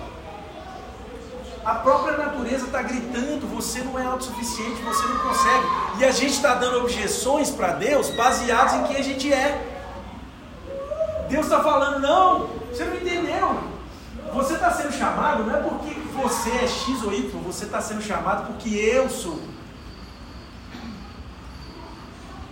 A 1.63 1.75
própria 1.75 2.17
natureza 2.17 2.65
está 2.65 2.81
gritando, 2.81 3.47
você 3.55 3.79
não 3.79 3.97
é 3.97 4.05
autossuficiente, 4.05 4.81
você 4.81 5.07
não 5.07 5.17
consegue. 5.19 5.65
E 5.99 6.03
a 6.03 6.11
gente 6.11 6.33
está 6.33 6.55
dando 6.55 6.79
objeções 6.79 7.49
para 7.49 7.71
Deus 7.71 8.09
baseadas 8.09 8.73
em 8.73 8.83
quem 8.83 8.97
a 8.97 9.01
gente 9.01 9.31
é. 9.31 9.69
Deus 11.33 11.47
está 11.47 11.63
falando, 11.63 11.99
não, 11.99 12.45
você 12.69 12.85
não 12.85 12.95
entendeu. 12.95 13.59
Você 14.35 14.53
está 14.53 14.69
sendo 14.69 14.93
chamado 14.93 15.43
não 15.43 15.55
é 15.55 15.61
porque 15.63 15.99
você 16.15 16.51
é 16.51 16.67
X 16.67 17.01
ou 17.03 17.11
Y, 17.11 17.41
você 17.41 17.65
está 17.65 17.81
sendo 17.81 18.03
chamado 18.03 18.45
porque 18.45 18.69
eu 18.69 19.09
sou. 19.09 19.41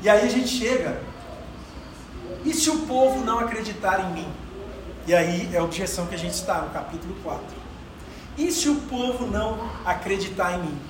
E 0.02 0.10
aí 0.10 0.26
a 0.26 0.28
gente 0.28 0.48
chega. 0.48 1.00
E 2.44 2.56
se 2.56 2.72
o 2.72 2.80
povo 2.88 3.24
não 3.24 3.38
acreditar 3.38 4.00
em 4.00 4.14
mim? 4.14 4.28
E 5.06 5.14
aí 5.14 5.48
é 5.54 5.60
a 5.60 5.64
objeção 5.64 6.08
que 6.08 6.16
a 6.16 6.18
gente 6.18 6.34
está 6.34 6.62
no 6.62 6.72
capítulo 6.72 7.16
4. 7.22 7.44
E 8.36 8.52
se 8.52 8.68
o 8.68 8.78
povo 8.90 9.28
não 9.28 9.60
acreditar 9.86 10.54
em 10.54 10.64
mim? 10.64 10.82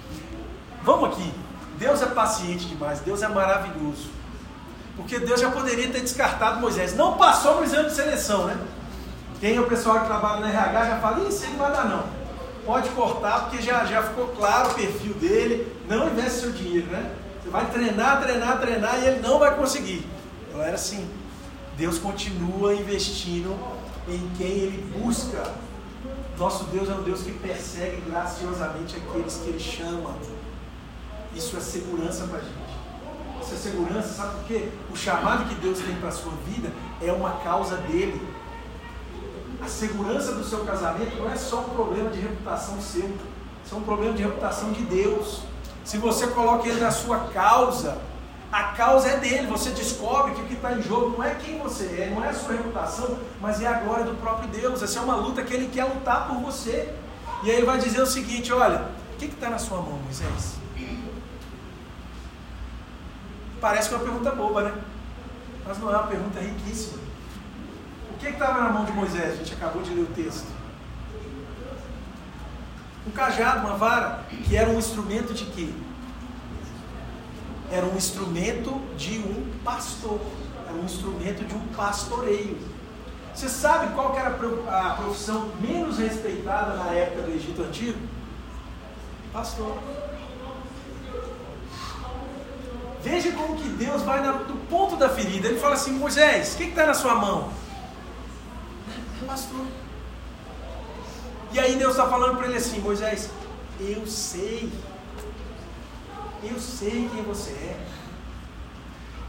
Vamos 0.82 1.10
aqui. 1.10 1.34
Deus 1.78 2.02
é 2.02 2.06
paciente 2.06 2.68
demais, 2.68 3.02
Deus 3.02 3.22
é 3.22 3.28
maravilhoso. 3.28 4.21
Porque 5.02 5.20
Deus 5.20 5.42
já 5.42 5.50
poderia 5.50 5.90
ter 5.90 6.02
descartado 6.02 6.60
Moisés. 6.60 6.96
Não 6.96 7.18
passou 7.18 7.58
no 7.58 7.64
exame 7.64 7.90
de 7.90 7.96
seleção, 7.96 8.46
né? 8.46 8.58
Quem 9.40 9.56
é 9.56 9.60
o 9.60 9.66
pessoal 9.66 10.02
que 10.02 10.06
trabalha 10.06 10.42
no 10.42 10.48
RH 10.48 10.86
já 10.86 11.00
fala, 11.00 11.28
isso 11.28 11.44
aí 11.44 11.52
não 11.52 11.58
vai 11.58 11.72
dar 11.72 11.86
não. 11.86 12.04
Pode 12.66 12.90
cortar, 12.90 13.42
porque 13.42 13.62
já, 13.62 13.84
já 13.86 14.04
ficou 14.04 14.28
claro 14.28 14.72
o 14.72 14.74
perfil 14.76 15.14
dele. 15.16 15.76
Não 15.90 16.08
investe 16.08 16.42
seu 16.42 16.52
dinheiro, 16.52 16.88
né? 16.88 17.12
Você 17.42 17.50
vai 17.50 17.66
treinar, 17.72 18.22
treinar, 18.22 18.60
treinar 18.60 19.00
e 19.02 19.08
ele 19.08 19.20
não 19.20 19.40
vai 19.40 19.56
conseguir. 19.56 20.08
Então 20.48 20.62
era 20.62 20.76
assim. 20.76 21.10
Deus 21.76 21.98
continua 21.98 22.76
investindo 22.76 23.58
em 24.08 24.32
quem 24.38 24.48
ele 24.48 25.00
busca. 25.00 25.52
Nosso 26.38 26.66
Deus 26.66 26.88
é 26.90 26.94
um 26.94 27.02
Deus 27.02 27.22
que 27.22 27.32
persegue 27.32 28.02
graciosamente 28.08 28.96
aqueles 28.96 29.38
que 29.38 29.50
ele 29.50 29.60
chama. 29.60 30.16
Isso 31.36 31.58
é 31.58 31.60
segurança 31.60 32.26
para 32.26 32.38
a 32.38 32.42
gente 32.42 32.71
segurança, 33.62 34.10
sabe 34.10 34.36
por 34.36 34.44
quê? 34.46 34.70
O 34.92 34.96
chamado 34.96 35.48
que 35.48 35.56
Deus 35.56 35.80
tem 35.80 35.96
para 35.96 36.10
a 36.10 36.12
sua 36.12 36.34
vida 36.48 36.72
é 37.02 37.12
uma 37.12 37.32
causa 37.44 37.78
dele. 37.78 38.22
a 39.62 39.68
segurança 39.68 40.34
do 40.34 40.44
seu 40.44 40.66
casamento 40.66 41.16
não 41.18 41.30
é 41.32 41.36
só 41.36 41.60
um 41.60 41.70
problema 41.70 42.10
de 42.10 42.20
reputação 42.20 42.82
seu, 42.82 43.16
isso 43.64 43.76
é 43.76 43.78
um 43.78 43.84
problema 43.84 44.14
de 44.14 44.24
reputação 44.24 44.72
de 44.72 44.82
Deus. 44.84 45.42
Se 45.86 45.98
você 45.98 46.28
coloca 46.28 46.68
ele 46.68 46.80
na 46.80 46.92
sua 46.92 47.20
causa, 47.32 47.98
a 48.52 48.64
causa 48.64 49.08
é 49.10 49.18
dele. 49.18 49.48
Você 49.48 49.70
descobre 49.70 50.34
que 50.34 50.42
o 50.42 50.46
que 50.46 50.54
está 50.56 50.74
em 50.74 50.82
jogo 50.82 51.16
não 51.18 51.24
é 51.24 51.36
quem 51.36 51.60
você 51.60 51.86
é, 51.86 52.12
não 52.14 52.24
é 52.24 52.30
a 52.30 52.34
sua 52.34 52.54
reputação, 52.54 53.18
mas 53.40 53.62
é 53.62 53.68
a 53.68 53.80
glória 53.80 54.06
do 54.06 54.16
próprio 54.16 54.50
Deus. 54.50 54.82
Essa 54.82 55.00
é 55.00 55.02
uma 55.02 55.16
luta 55.16 55.44
que 55.44 55.54
ele 55.54 55.70
quer 55.72 55.86
lutar 55.86 56.28
por 56.28 56.38
você. 56.38 56.94
E 57.44 57.50
aí 57.50 57.58
ele 57.58 57.66
vai 57.66 57.80
dizer 57.80 58.02
o 58.02 58.06
seguinte: 58.06 58.52
olha, 58.52 58.90
o 59.14 59.18
que 59.18 59.26
está 59.26 59.50
na 59.50 59.58
sua 59.58 59.78
mão, 59.78 60.00
Moisés? 60.04 60.61
Parece 63.62 63.90
que 63.90 63.94
é 63.94 63.98
uma 64.00 64.04
pergunta 64.04 64.32
boba, 64.32 64.64
né? 64.64 64.82
Mas 65.68 65.78
não 65.78 65.94
é 65.94 65.96
uma 65.96 66.08
pergunta 66.08 66.40
riquíssima. 66.40 66.98
O 68.10 68.18
que 68.18 68.28
estava 68.28 68.60
na 68.60 68.70
mão 68.70 68.86
de 68.86 68.92
Moisés? 68.92 69.34
A 69.34 69.36
gente 69.36 69.54
acabou 69.54 69.84
de 69.84 69.94
ler 69.94 70.02
o 70.02 70.08
texto. 70.08 70.48
Um 73.06 73.12
cajado, 73.12 73.68
uma 73.68 73.78
vara, 73.78 74.26
que 74.30 74.58
era 74.58 74.68
um 74.70 74.80
instrumento 74.80 75.32
de 75.34 75.46
quê? 75.46 75.70
Era 77.72 77.86
um 77.86 77.96
instrumento 77.96 78.82
de 78.98 79.20
um 79.20 79.54
pastor. 79.64 80.20
Era 80.68 80.76
um 80.76 80.84
instrumento 80.84 81.46
de 81.46 81.54
um 81.54 81.68
pastoreio. 81.68 82.58
Você 83.34 83.48
sabe 83.48 83.94
qual 83.94 84.18
era 84.18 84.30
a 84.30 84.96
profissão 84.96 85.52
menos 85.62 86.00
respeitada 86.00 86.76
na 86.76 86.92
época 86.92 87.22
do 87.24 87.32
Egito 87.32 87.62
Antigo? 87.62 88.00
Pastor. 89.32 89.78
Veja 93.04 93.32
como 93.32 93.56
que 93.56 93.68
Deus 93.68 94.04
vai 94.04 94.22
no 94.22 94.58
ponto 94.70 94.96
da 94.96 95.10
ferida. 95.10 95.48
Ele 95.48 95.60
fala 95.60 95.74
assim: 95.74 95.94
Moisés, 95.94 96.54
o 96.54 96.58
que 96.58 96.64
está 96.66 96.86
na 96.86 96.94
sua 96.94 97.16
mão? 97.16 97.52
Pastor. 99.26 99.66
E 101.54 101.60
aí 101.60 101.76
Deus 101.76 101.92
está 101.92 102.08
falando 102.08 102.38
para 102.38 102.48
ele 102.48 102.58
assim: 102.58 102.80
Moisés, 102.80 103.30
eu 103.80 104.06
sei. 104.06 104.72
Eu 106.44 106.60
sei 106.60 107.10
quem 107.14 107.24
você 107.24 107.52
é. 107.52 107.80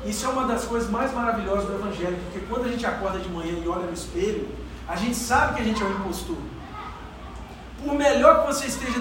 Isso 0.05 0.27
é 0.27 0.29
uma 0.29 0.47
das 0.47 0.65
coisas 0.65 0.91
mais 0.91 1.13
maravilhosas 1.13 1.67
do 1.67 1.75
Evangelho, 1.75 2.19
porque 2.25 2.45
quando 2.47 2.67
a 2.67 2.69
gente 2.69 2.85
acorda 2.85 3.21
de 3.21 3.29
manhã 3.29 3.53
e 3.53 3.69
olha 3.69 3.87
no 3.87 3.93
espelho, 3.93 4.49
a 4.89 4.97
gente 4.97 5.15
sabe 5.15 5.55
que 5.55 5.63
a 5.63 5.65
gente 5.65 5.81
é 5.81 5.87
um 5.87 5.93
impostor. 5.93 6.37
Por 7.85 7.95
melhor 7.95 8.41
que 8.41 8.53
você 8.53 8.67
esteja 8.67 9.01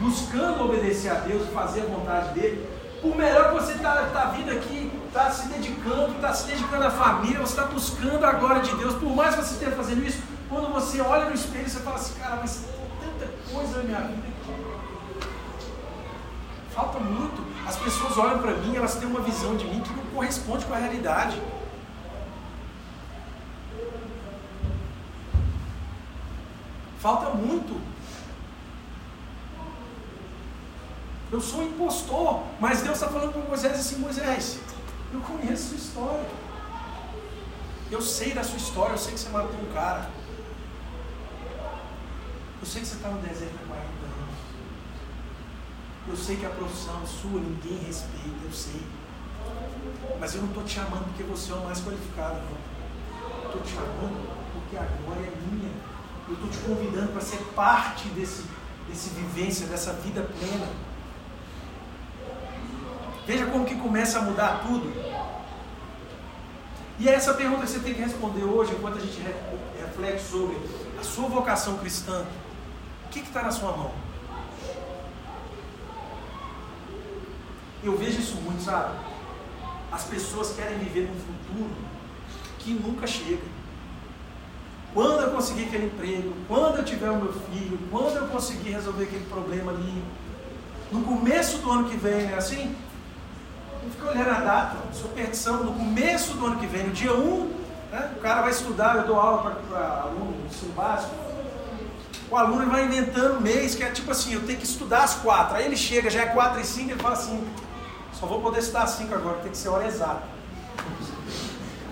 buscando 0.00 0.64
obedecer 0.64 1.10
a 1.10 1.14
Deus, 1.14 1.48
fazer 1.50 1.82
a 1.82 1.86
vontade 1.86 2.34
dele, 2.34 2.68
por 3.06 3.16
melhor 3.16 3.50
que 3.50 3.54
você 3.54 3.72
está 3.74 3.94
tá 4.06 4.24
vindo 4.36 4.50
aqui, 4.50 4.90
está 5.06 5.30
se 5.30 5.46
dedicando, 5.48 6.16
está 6.16 6.34
se 6.34 6.46
dedicando 6.48 6.84
à 6.84 6.90
família, 6.90 7.38
você 7.38 7.52
está 7.52 7.64
buscando 7.64 8.24
a 8.24 8.32
glória 8.32 8.62
de 8.62 8.74
Deus, 8.74 8.94
por 8.94 9.14
mais 9.14 9.36
que 9.36 9.44
você 9.44 9.54
esteja 9.54 9.76
fazendo 9.76 10.04
isso, 10.04 10.20
quando 10.48 10.72
você 10.72 11.00
olha 11.00 11.26
no 11.26 11.34
espelho, 11.34 11.68
você 11.68 11.78
fala 11.80 11.96
assim, 11.96 12.18
cara, 12.18 12.36
mas 12.36 12.64
tanta 13.00 13.32
coisa 13.52 13.78
na 13.78 13.84
minha 13.84 14.00
vida 14.00 14.36
Falta 16.74 16.98
muito. 16.98 17.42
As 17.66 17.76
pessoas 17.76 18.18
olham 18.18 18.38
para 18.38 18.52
mim, 18.52 18.76
elas 18.76 18.96
têm 18.96 19.08
uma 19.08 19.20
visão 19.20 19.56
de 19.56 19.64
mim 19.64 19.80
que 19.80 19.94
não 19.94 20.04
corresponde 20.06 20.66
com 20.66 20.74
a 20.74 20.76
realidade. 20.76 21.40
Falta 26.98 27.30
muito. 27.30 27.80
Eu 31.30 31.40
sou 31.40 31.60
um 31.60 31.64
impostor, 31.64 32.44
mas 32.60 32.82
Deus 32.82 32.94
está 32.94 33.08
falando 33.08 33.32
com 33.32 33.40
Moisés 33.40 33.78
assim: 33.78 33.96
Moisés, 33.96 34.58
eu 35.12 35.20
conheço 35.20 35.70
sua 35.70 35.76
história. 35.76 36.30
Eu 37.90 38.00
sei 38.00 38.32
da 38.32 38.44
sua 38.44 38.56
história, 38.56 38.92
eu 38.92 38.98
sei 38.98 39.14
que 39.14 39.20
você 39.20 39.28
matou 39.30 39.60
um 39.60 39.72
cara. 39.72 40.10
Eu 42.60 42.66
sei 42.66 42.80
que 42.80 42.88
você 42.88 42.96
está 42.96 43.08
no 43.08 43.18
deserto 43.20 43.54
há 43.62 43.66
40 43.66 43.86
anos. 43.86 44.36
Eu 46.08 46.16
sei 46.16 46.36
que 46.36 46.46
a 46.46 46.50
profissão 46.50 47.06
sua 47.06 47.40
ninguém 47.40 47.78
respeita, 47.78 48.44
eu 48.44 48.52
sei. 48.52 48.82
Mas 50.20 50.34
eu 50.34 50.42
não 50.42 50.48
estou 50.48 50.64
te 50.64 50.74
chamando 50.74 51.04
porque 51.06 51.22
você 51.24 51.52
é 51.52 51.54
o 51.54 51.64
mais 51.64 51.80
qualificado, 51.80 52.40
não. 52.40 53.46
Estou 53.46 53.62
te 53.62 53.72
chamando 53.72 54.36
porque 54.52 54.76
a 54.76 54.86
glória 55.02 55.26
é 55.26 55.32
minha. 55.50 55.72
Eu 56.28 56.34
estou 56.34 56.48
te 56.48 56.58
convidando 56.58 57.12
para 57.12 57.20
ser 57.20 57.38
parte 57.54 58.08
desse, 58.10 58.44
desse 58.88 59.10
vivência, 59.10 59.66
dessa 59.66 59.92
vida 59.92 60.22
plena. 60.22 60.85
Veja 63.26 63.46
como 63.46 63.64
que 63.64 63.74
começa 63.74 64.20
a 64.20 64.22
mudar 64.22 64.62
tudo. 64.66 64.92
E 66.98 67.08
é 67.08 67.14
essa 67.14 67.34
pergunta 67.34 67.62
que 67.62 67.70
você 67.70 67.80
tem 67.80 67.92
que 67.92 68.00
responder 68.00 68.44
hoje, 68.44 68.72
enquanto 68.72 68.98
a 68.98 69.00
gente 69.00 69.20
reflete 69.78 70.22
sobre 70.22 70.56
a 70.98 71.02
sua 71.02 71.28
vocação 71.28 71.76
cristã. 71.78 72.24
O 73.04 73.08
que 73.10 73.18
está 73.20 73.42
na 73.42 73.50
sua 73.50 73.76
mão? 73.76 73.90
Eu 77.82 77.96
vejo 77.98 78.20
isso 78.20 78.36
muito, 78.36 78.62
sabe? 78.62 78.96
As 79.90 80.04
pessoas 80.04 80.54
querem 80.54 80.78
viver 80.78 81.08
num 81.08 81.18
futuro 81.18 81.70
que 82.60 82.72
nunca 82.72 83.06
chega. 83.06 83.42
Quando 84.94 85.20
eu 85.20 85.30
conseguir 85.32 85.64
aquele 85.64 85.86
emprego, 85.86 86.32
quando 86.48 86.78
eu 86.78 86.84
tiver 86.84 87.10
o 87.10 87.16
meu 87.16 87.32
filho, 87.32 87.78
quando 87.90 88.16
eu 88.16 88.28
conseguir 88.28 88.70
resolver 88.70 89.04
aquele 89.04 89.26
problema 89.26 89.72
ali, 89.72 90.02
no 90.90 91.02
começo 91.02 91.58
do 91.58 91.70
ano 91.70 91.88
que 91.90 91.96
vem, 91.96 92.30
é 92.30 92.34
assim? 92.34 92.74
Fica 93.90 94.10
olhando 94.10 94.30
a 94.30 94.40
data, 94.40 94.76
superstição, 94.92 95.64
no 95.64 95.72
começo 95.72 96.34
do 96.34 96.46
ano 96.46 96.58
que 96.58 96.66
vem, 96.66 96.84
no 96.84 96.92
dia 96.92 97.14
1, 97.14 97.52
né, 97.92 98.12
o 98.16 98.20
cara 98.20 98.42
vai 98.42 98.50
estudar, 98.50 98.96
eu 98.96 99.06
dou 99.06 99.18
aula 99.18 99.50
para 99.68 100.00
aluno 100.02 100.32
no 100.32 100.46
ensino 100.46 100.72
básico, 100.72 101.14
o 102.28 102.36
aluno 102.36 102.68
vai 102.68 102.86
inventando 102.86 103.40
mês, 103.40 103.74
que 103.74 103.84
é 103.84 103.90
tipo 103.90 104.10
assim, 104.10 104.34
eu 104.34 104.44
tenho 104.44 104.58
que 104.58 104.64
estudar 104.64 105.04
às 105.04 105.14
quatro. 105.14 105.56
Aí 105.56 105.64
ele 105.64 105.76
chega, 105.76 106.10
já 106.10 106.22
é 106.22 106.26
quatro 106.26 106.60
e 106.60 106.64
cinco, 106.64 106.90
ele 106.90 107.00
fala 107.00 107.14
assim, 107.14 107.46
só 108.12 108.26
vou 108.26 108.40
poder 108.40 108.58
estudar 108.58 108.82
às 108.82 108.90
cinco 108.90 109.14
agora, 109.14 109.38
tem 109.38 109.52
que 109.52 109.56
ser 109.56 109.68
hora 109.68 109.86
exata. 109.86 110.22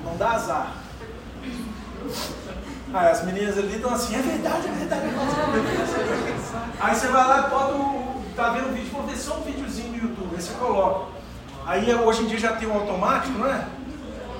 Não 0.04 0.16
dá 0.16 0.32
azar. 0.32 0.72
Aí 2.92 3.10
as 3.10 3.24
meninas 3.24 3.56
ali 3.56 3.76
estão 3.76 3.92
assim, 3.92 4.14
é 4.14 4.22
verdade, 4.22 4.68
é 4.68 4.72
verdade, 4.72 5.06
é 5.06 5.10
verdade. 5.10 6.70
Aí 6.80 6.94
você 6.94 7.06
vai 7.08 7.28
lá 7.28 7.46
e 7.46 7.50
bota 7.50 7.74
o. 7.74 8.22
tá 8.36 8.50
vendo 8.50 8.70
o 8.70 8.72
vídeo, 8.72 8.90
vou 8.92 9.02
ver 9.04 9.16
só 9.16 9.38
um 9.38 9.42
videozinho 9.42 9.90
no 9.90 9.96
YouTube, 9.96 10.34
aí 10.34 10.42
você 10.42 10.52
coloca. 10.54 11.13
Aí 11.66 11.94
hoje 11.94 12.22
em 12.22 12.26
dia 12.26 12.38
já 12.38 12.52
tem 12.52 12.68
um 12.68 12.74
automático, 12.74 13.38
não 13.38 13.46
é? 13.46 13.66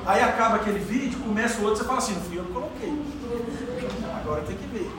Aí 0.07 0.23
acaba 0.23 0.57
aquele 0.57 0.79
vídeo, 0.79 1.19
começa 1.21 1.61
o 1.61 1.65
outro, 1.65 1.79
você 1.79 1.85
fala 1.85 1.99
assim, 1.99 2.15
não 2.15 2.23
fui 2.23 2.39
eu 2.39 2.45
que 2.45 2.53
coloquei. 2.53 3.03
Agora 4.21 4.43
tem 4.43 4.57
que 4.57 4.67
ver. 4.67 4.91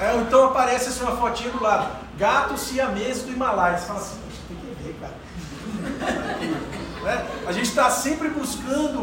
É, 0.00 0.16
então 0.16 0.44
aparece 0.44 0.90
assim 0.90 1.02
uma 1.02 1.16
fotinha 1.16 1.50
do 1.50 1.60
lado. 1.60 1.88
Gato 2.16 2.56
siamês 2.56 3.22
do 3.22 3.32
Himalaia. 3.32 3.78
Você 3.78 3.86
fala 3.86 3.98
assim, 3.98 4.18
tem 4.46 4.56
que 4.56 4.82
ver, 4.82 4.96
cara. 5.00 5.14
é? 7.10 7.48
A 7.48 7.52
gente 7.52 7.68
está 7.68 7.90
sempre 7.90 8.28
buscando 8.28 9.02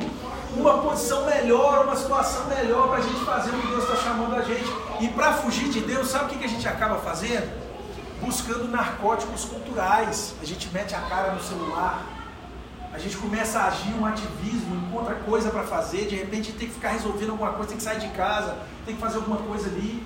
uma 0.56 0.78
posição 0.78 1.26
melhor, 1.26 1.86
uma 1.86 1.98
situação 1.98 2.46
melhor 2.48 2.88
para 2.88 3.00
a 3.00 3.02
gente 3.02 3.26
fazer 3.26 3.50
o 3.50 3.60
que 3.60 3.68
Deus 3.68 3.84
está 3.84 3.98
chamando 3.98 4.36
a 4.36 4.42
gente. 4.42 4.72
E 5.02 5.10
para 5.10 5.34
fugir 5.34 5.70
de 5.70 5.82
Deus, 5.82 6.08
sabe 6.08 6.26
o 6.26 6.28
que, 6.30 6.38
que 6.38 6.46
a 6.46 6.50
gente 6.50 6.66
acaba 6.66 6.96
fazendo? 7.00 7.52
Buscando 8.22 8.70
narcóticos 8.70 9.44
culturais. 9.44 10.34
A 10.42 10.46
gente 10.46 10.70
mete 10.70 10.96
a 10.96 11.02
cara 11.02 11.34
no 11.34 11.44
celular, 11.44 12.04
a 12.96 12.98
gente 12.98 13.18
começa 13.18 13.60
a 13.60 13.68
agir 13.68 13.94
um 13.94 14.06
ativismo, 14.06 14.74
encontra 14.88 15.16
coisa 15.16 15.50
para 15.50 15.64
fazer, 15.64 16.08
de 16.08 16.16
repente 16.16 16.54
tem 16.54 16.70
que 16.70 16.74
ficar 16.74 16.92
resolvendo 16.92 17.32
alguma 17.32 17.52
coisa, 17.52 17.68
tem 17.68 17.78
que 17.78 17.84
sair 17.84 18.00
de 18.00 18.08
casa, 18.16 18.58
tem 18.86 18.96
que 18.96 19.02
fazer 19.02 19.18
alguma 19.18 19.38
coisa 19.38 19.68
ali. 19.68 20.02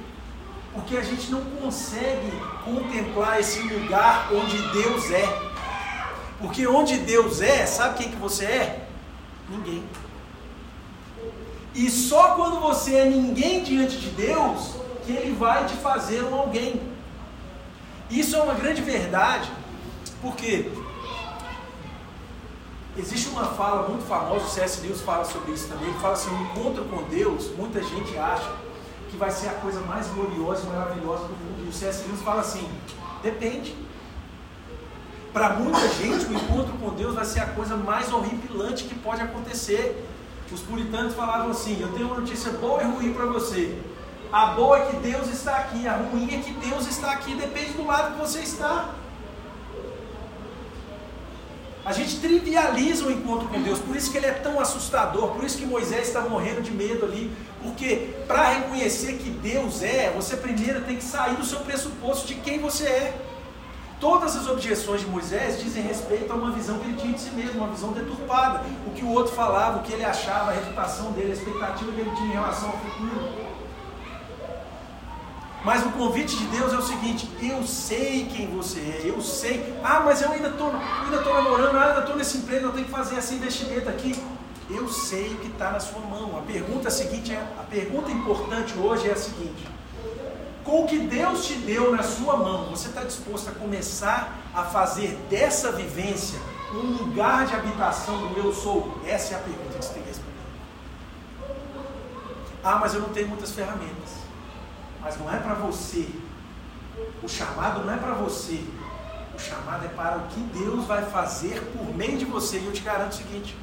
Porque 0.74 0.98
a 0.98 1.04
gente 1.04 1.30
não 1.30 1.42
consegue 1.42 2.32
contemplar 2.66 3.40
esse 3.40 3.62
lugar 3.62 4.30
onde 4.34 4.58
Deus 4.72 5.12
é. 5.12 5.50
Porque 6.40 6.66
onde 6.66 6.98
Deus 6.98 7.42
é, 7.42 7.68
sabe 7.68 8.00
quem 8.00 8.10
que 8.10 8.16
você 8.16 8.46
é? 8.46 8.88
Ninguém. 9.48 9.84
E 11.76 11.92
só 11.92 12.30
quando 12.30 12.60
você 12.60 12.96
é 12.96 13.06
ninguém 13.06 13.64
diante 13.64 13.98
de 13.98 14.10
Deus, 14.10 14.76
que 15.06 15.12
Ele 15.12 15.36
vai 15.36 15.66
te 15.66 15.76
fazer 15.76 16.24
um 16.24 16.34
alguém. 16.34 16.82
Isso 18.10 18.36
é 18.36 18.42
uma 18.42 18.56
grande 18.56 18.82
verdade, 18.82 19.52
porque 20.24 20.72
existe 22.98 23.30
uma 23.30 23.46
fala 23.46 23.88
muito 23.88 24.06
famosa, 24.06 24.46
o 24.46 24.50
C.S. 24.50 24.82
Lewis 24.82 25.02
fala 25.02 25.26
sobre 25.26 25.52
isso 25.52 25.68
também, 25.68 25.94
fala 25.96 26.14
assim, 26.14 26.30
o 26.30 26.42
encontro 26.42 26.86
com 26.86 27.04
Deus, 27.04 27.50
muita 27.56 27.82
gente 27.82 28.18
acha 28.18 28.52
que 29.10 29.18
vai 29.18 29.32
ser 29.32 29.50
a 29.50 29.54
coisa 29.54 29.82
mais 29.82 30.08
gloriosa 30.08 30.66
e 30.66 30.70
maravilhosa 30.70 31.24
do 31.24 31.34
mundo. 31.34 31.66
E 31.66 31.70
o 31.70 31.74
C.S. 31.74 32.06
Lewis 32.08 32.22
fala 32.22 32.42
assim: 32.42 32.68
depende. 33.22 33.76
Para 35.34 35.52
muita 35.54 35.88
gente, 35.90 36.26
o 36.26 36.34
encontro 36.34 36.74
com 36.80 36.90
Deus 36.96 37.14
vai 37.14 37.26
ser 37.26 37.42
a 37.42 37.46
coisa 37.48 37.78
mais 37.78 38.12
horripilante 38.12 38.86
que 38.86 38.96
pode 38.96 39.22
acontecer. 39.22 40.06
Os 40.52 40.62
puritanos 40.62 41.14
falavam 41.14 41.52
assim: 41.52 41.80
Eu 41.82 41.92
tenho 41.94 42.08
uma 42.08 42.20
notícia 42.20 42.52
boa 42.54 42.82
e 42.82 42.86
ruim 42.86 43.14
para 43.14 43.26
você. 43.28 43.80
A 44.32 44.48
boa 44.48 44.78
é 44.78 44.86
que 44.88 44.98
Deus 44.98 45.28
está 45.28 45.58
aqui, 45.58 45.88
a 45.88 45.96
ruim 45.98 46.36
é 46.36 46.40
que 46.40 46.52
Deus 46.54 46.88
está 46.88 47.12
aqui, 47.12 47.36
depende 47.36 47.74
do 47.74 47.86
lado 47.86 48.14
que 48.14 48.20
você 48.20 48.40
está. 48.40 48.90
A 51.86 51.94
gente 51.94 52.20
trivializa 52.20 53.06
o 53.06 53.12
encontro 53.12 53.48
com 53.48 53.62
Deus, 53.62 53.80
por 53.80 53.96
isso 53.96 54.12
que 54.12 54.18
ele 54.18 54.28
é 54.28 54.34
tão 54.34 54.60
assustador, 54.60 55.30
por 55.30 55.44
isso 55.44 55.58
que 55.58 55.66
Moisés 55.66 56.08
está 56.08 56.22
morrendo 56.22 56.62
de 56.62 56.72
medo 56.72 57.06
ali, 57.06 57.32
porque 57.64 58.16
para 58.28 58.50
reconhecer 58.50 59.14
que 59.14 59.30
Deus 59.30 59.82
é, 59.82 60.12
você 60.16 60.36
primeiro 60.36 60.82
tem 60.82 60.98
que 60.98 61.04
sair 61.04 61.36
do 61.36 61.46
seu 61.46 61.60
pressuposto 61.62 62.28
de 62.28 62.36
quem 62.36 62.60
você 62.60 62.86
é. 62.86 63.22
Todas 64.00 64.36
as 64.36 64.48
objeções 64.48 65.02
de 65.02 65.08
Moisés 65.08 65.60
dizem 65.62 65.84
respeito 65.84 66.32
a 66.32 66.36
uma 66.36 66.52
visão 66.52 66.80
que 66.80 66.86
ele 66.86 66.96
tinha 66.96 67.14
de 67.14 67.20
si 67.20 67.32
mesmo, 67.32 67.60
uma 67.60 67.68
visão 67.68 67.92
deturpada. 67.92 68.64
O 68.88 68.92
que 68.92 69.04
o 69.04 69.10
outro 69.10 69.34
falava, 69.34 69.80
o 69.80 69.84
que 69.84 69.92
ele 69.92 70.06
achava, 70.06 70.52
a 70.52 70.54
reputação 70.54 71.12
dele, 71.12 71.32
a 71.32 71.34
expectativa 71.34 71.92
que 71.92 72.00
ele 72.00 72.12
tinha 72.12 72.28
em 72.28 72.32
relação 72.32 72.70
ao 72.70 72.78
futuro. 72.78 73.49
Mas 75.64 75.86
o 75.86 75.90
convite 75.92 76.38
de 76.38 76.46
Deus 76.46 76.74
é 76.74 76.78
o 76.78 76.82
seguinte: 76.82 77.30
eu 77.42 77.66
sei 77.66 78.30
quem 78.34 78.48
você 78.48 78.80
é, 78.80 79.02
eu 79.06 79.22
sei. 79.22 79.76
Ah, 79.84 80.02
mas 80.02 80.22
eu 80.22 80.32
ainda 80.32 80.50
estou 80.50 80.72
ainda 80.72 81.22
tô 81.22 81.34
namorando, 81.34 81.76
ah, 81.78 81.88
ainda 81.88 82.00
estou 82.02 82.16
nesse 82.16 82.38
emprego, 82.38 82.68
eu 82.68 82.72
tenho 82.72 82.86
que 82.86 82.92
fazer 82.92 83.18
esse 83.18 83.36
investimento 83.36 83.90
aqui. 83.90 84.16
Eu 84.70 84.88
sei 84.88 85.34
o 85.34 85.38
que 85.38 85.48
está 85.48 85.72
na 85.72 85.80
sua 85.80 86.00
mão. 86.02 86.38
A 86.38 86.42
pergunta 86.44 86.90
seguinte 86.92 87.34
é, 87.34 87.38
a 87.60 87.64
pergunta 87.64 88.12
importante 88.12 88.78
hoje 88.78 89.10
é 89.10 89.14
a 89.14 89.18
seguinte: 89.18 89.68
com 90.64 90.84
o 90.84 90.88
que 90.88 91.00
Deus 91.00 91.46
te 91.46 91.54
deu 91.56 91.92
na 91.92 92.04
sua 92.04 92.38
mão, 92.38 92.70
você 92.70 92.88
está 92.88 93.04
disposto 93.04 93.50
a 93.50 93.52
começar 93.52 94.38
a 94.54 94.64
fazer 94.64 95.18
dessa 95.30 95.72
vivência 95.72 96.40
um 96.72 97.04
lugar 97.04 97.48
de 97.48 97.56
habitação 97.56 98.28
do 98.28 98.40
eu 98.40 98.54
sou? 98.54 99.00
Essa 99.06 99.34
é 99.34 99.38
a 99.38 99.40
pergunta 99.40 99.78
que 99.78 99.84
você 99.84 99.94
tem 99.94 100.04
que 100.04 100.10
responder. 100.10 100.30
Ah, 102.64 102.78
mas 102.80 102.94
eu 102.94 103.02
não 103.02 103.10
tenho 103.10 103.28
muitas 103.28 103.52
ferramentas. 103.52 104.19
Mas 105.02 105.18
não 105.18 105.34
é 105.34 105.38
para 105.38 105.54
você. 105.54 106.08
O 107.24 107.28
chamado 107.28 107.86
não 107.86 107.94
é 107.94 107.98
para 107.98 108.14
você. 108.14 108.62
O 109.34 109.40
chamado 109.40 109.86
é 109.86 109.90
para 109.90 110.18
o 110.18 110.28
que 110.28 110.40
Deus 110.40 110.86
vai 110.86 111.06
fazer 111.06 111.62
por 111.72 111.96
meio 111.96 112.18
de 112.18 112.26
você. 112.26 112.60
E 112.60 112.66
eu 112.66 112.74
te 112.74 112.82
garanto 112.82 113.14
o 113.14 113.16
seguinte: 113.16 113.56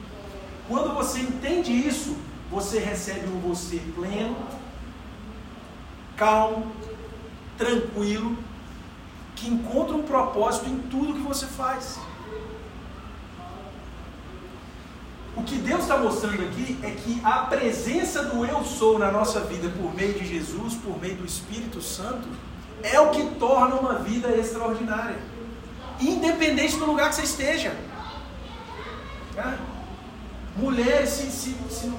quando 0.69 0.95
você 0.95 1.21
entende 1.21 1.73
isso, 1.73 2.17
você 2.51 2.79
recebe 2.79 3.29
um 3.29 3.41
você 3.41 3.81
pleno, 3.95 4.37
calmo, 6.17 6.73
tranquilo, 7.59 8.37
que 9.35 9.49
encontra 9.49 9.95
um 9.95 10.03
propósito 10.03 10.69
em 10.69 10.79
tudo 10.79 11.15
que 11.15 11.21
você 11.21 11.47
faz. 11.47 11.99
O 15.37 15.43
que 15.43 15.57
Deus 15.57 15.83
está 15.83 15.99
mostrando 15.99 16.43
aqui 16.43 16.79
é 16.83 16.91
que 16.93 17.21
a 17.23 17.41
presença 17.41 18.25
do 18.25 18.45
Eu 18.45 18.65
Sou 18.65 18.99
na 18.99 19.13
nossa 19.13 19.41
vida 19.41 19.69
por 19.69 19.95
meio 19.95 20.15
de 20.15 20.27
Jesus, 20.27 20.75
por 20.75 20.99
meio 20.99 21.17
do 21.17 21.27
Espírito 21.27 21.83
Santo, 21.83 22.27
é 22.83 22.99
o 22.99 23.11
que 23.11 23.23
torna 23.39 23.75
uma 23.77 23.99
vida 23.99 24.29
extraordinária, 24.35 25.19
independente 26.01 26.77
do 26.77 26.87
lugar 26.87 27.11
que 27.11 27.17
você 27.17 27.23
esteja. 27.23 27.77
É? 29.37 29.59
Mulheres 30.57 31.11
se, 31.11 31.31
se, 31.31 31.55
se, 31.69 31.93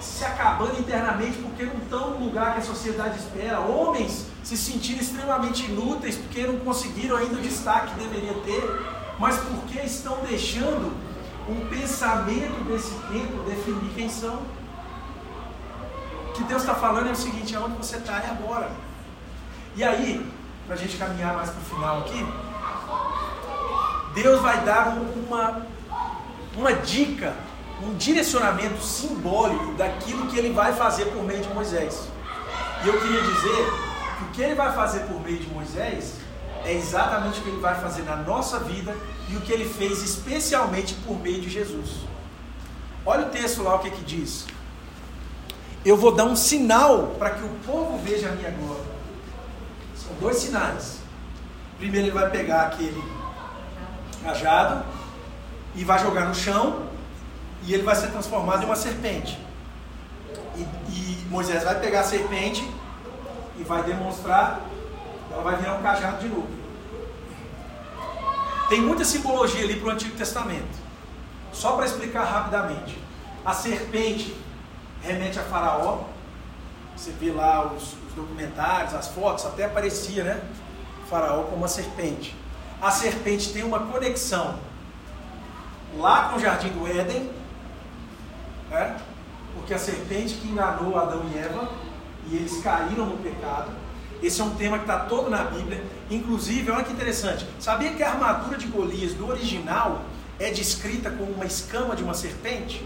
se 0.00 0.24
acabando 0.24 0.80
internamente 0.80 1.36
porque 1.38 1.64
não 1.64 1.76
estão 1.76 2.12
no 2.12 2.24
lugar 2.24 2.54
que 2.54 2.60
a 2.60 2.64
sociedade 2.64 3.18
espera. 3.18 3.60
Homens 3.60 4.26
se 4.42 4.56
sentindo 4.56 5.02
extremamente 5.02 5.66
inúteis 5.66 6.16
porque 6.16 6.46
não 6.46 6.58
conseguiram 6.60 7.16
ainda 7.18 7.34
o 7.34 7.42
destaque 7.42 7.92
que 7.92 8.00
deveria 8.00 8.32
ter, 8.44 8.62
mas 9.18 9.36
porque 9.36 9.78
estão 9.80 10.20
deixando 10.26 10.96
um 11.48 11.66
pensamento 11.68 12.64
desse 12.64 12.94
tempo 13.10 13.42
definir 13.48 13.90
quem 13.94 14.08
são. 14.08 14.38
O 16.28 16.32
que 16.34 16.44
Deus 16.44 16.62
está 16.62 16.74
falando 16.74 17.08
é 17.08 17.12
o 17.12 17.16
seguinte: 17.16 17.56
aonde 17.56 17.76
você 17.76 17.96
está 17.96 18.18
é 18.18 18.30
agora. 18.30 18.70
E 19.74 19.82
aí, 19.82 20.30
para 20.66 20.74
a 20.74 20.78
gente 20.78 20.96
caminhar 20.96 21.34
mais 21.34 21.50
para 21.50 21.60
o 21.60 21.64
final 21.64 21.98
aqui, 22.00 22.26
Deus 24.14 24.40
vai 24.40 24.60
dar 24.64 24.88
uma, 24.88 25.66
uma 26.56 26.72
dica, 26.74 27.34
um 27.82 27.94
direcionamento 27.94 28.82
simbólico 28.82 29.72
daquilo 29.74 30.26
que 30.26 30.38
ele 30.38 30.52
vai 30.52 30.72
fazer 30.72 31.06
por 31.06 31.22
meio 31.22 31.40
de 31.40 31.48
Moisés. 31.54 32.08
E 32.84 32.88
eu 32.88 33.00
queria 33.00 33.22
dizer 33.22 33.72
que 34.18 34.24
o 34.24 34.28
que 34.28 34.42
ele 34.42 34.54
vai 34.54 34.72
fazer 34.72 35.00
por 35.00 35.20
meio 35.20 35.38
de 35.38 35.48
Moisés 35.48 36.16
é 36.68 36.74
exatamente 36.74 37.40
o 37.40 37.42
que 37.42 37.48
ele 37.48 37.60
vai 37.60 37.80
fazer 37.80 38.02
na 38.02 38.16
nossa 38.16 38.58
vida 38.60 38.94
e 39.30 39.36
o 39.36 39.40
que 39.40 39.50
ele 39.50 39.66
fez 39.66 40.02
especialmente 40.02 40.92
por 41.06 41.18
meio 41.18 41.40
de 41.40 41.48
Jesus. 41.48 42.00
Olha 43.06 43.26
o 43.26 43.30
texto 43.30 43.62
lá, 43.62 43.76
o 43.76 43.78
que, 43.78 43.90
que 43.90 44.04
diz. 44.04 44.46
Eu 45.82 45.96
vou 45.96 46.14
dar 46.14 46.24
um 46.24 46.36
sinal 46.36 47.14
para 47.18 47.30
que 47.30 47.42
o 47.42 47.48
povo 47.64 47.96
veja 48.04 48.28
a 48.28 48.32
minha 48.32 48.50
glória. 48.50 48.84
São 49.96 50.12
dois 50.20 50.36
sinais. 50.36 50.98
Primeiro 51.78 52.08
ele 52.08 52.14
vai 52.14 52.28
pegar 52.28 52.64
aquele 52.64 53.02
cajado 54.22 54.84
e 55.74 55.82
vai 55.84 55.98
jogar 56.00 56.26
no 56.26 56.34
chão 56.34 56.86
e 57.62 57.72
ele 57.72 57.82
vai 57.82 57.96
ser 57.96 58.08
transformado 58.08 58.64
em 58.64 58.66
uma 58.66 58.76
serpente. 58.76 59.40
E, 60.54 60.60
e 60.90 61.26
Moisés 61.30 61.64
vai 61.64 61.80
pegar 61.80 62.00
a 62.00 62.04
serpente 62.04 62.68
e 63.58 63.62
vai 63.62 63.82
demonstrar, 63.84 64.60
ela 65.32 65.42
vai 65.42 65.56
virar 65.56 65.76
um 65.76 65.82
cajado 65.82 66.18
de 66.18 66.28
novo. 66.28 66.57
Tem 68.68 68.80
muita 68.80 69.04
simbologia 69.04 69.64
ali 69.64 69.76
para 69.76 69.88
o 69.88 69.90
Antigo 69.90 70.16
Testamento. 70.16 70.78
Só 71.52 71.72
para 71.72 71.86
explicar 71.86 72.24
rapidamente. 72.24 72.98
A 73.44 73.54
serpente 73.54 74.36
remete 75.02 75.38
a 75.38 75.42
Faraó. 75.42 76.04
Você 76.96 77.12
vê 77.12 77.32
lá 77.32 77.66
os, 77.66 77.94
os 78.08 78.14
documentários, 78.14 78.94
as 78.94 79.08
fotos, 79.08 79.46
até 79.46 79.64
aparecia, 79.64 80.24
né? 80.24 80.42
Faraó 81.08 81.44
como 81.44 81.56
uma 81.56 81.68
serpente. 81.68 82.36
A 82.80 82.90
serpente 82.90 83.52
tem 83.52 83.64
uma 83.64 83.80
conexão 83.80 84.58
lá 85.96 86.28
com 86.28 86.36
o 86.36 86.40
jardim 86.40 86.68
do 86.68 86.86
Éden, 86.86 87.30
né? 88.70 88.96
porque 89.54 89.74
a 89.74 89.78
serpente 89.78 90.34
que 90.34 90.48
enganou 90.48 90.98
Adão 90.98 91.22
e 91.32 91.38
Eva 91.38 91.68
e 92.26 92.36
eles 92.36 92.62
caíram 92.62 93.06
no 93.06 93.18
pecado. 93.18 93.70
Esse 94.22 94.40
é 94.40 94.44
um 94.44 94.50
tema 94.50 94.78
que 94.78 94.84
está 94.84 95.00
todo 95.00 95.30
na 95.30 95.44
Bíblia. 95.44 95.82
Inclusive, 96.10 96.70
olha 96.70 96.84
que 96.84 96.92
interessante. 96.92 97.46
Sabia 97.60 97.92
que 97.92 98.02
a 98.02 98.10
armadura 98.10 98.58
de 98.58 98.66
Golias 98.66 99.14
do 99.14 99.28
original 99.28 100.02
é 100.38 100.50
descrita 100.50 101.10
como 101.10 101.32
uma 101.32 101.44
escama 101.44 101.94
de 101.94 102.02
uma 102.02 102.14
serpente? 102.14 102.84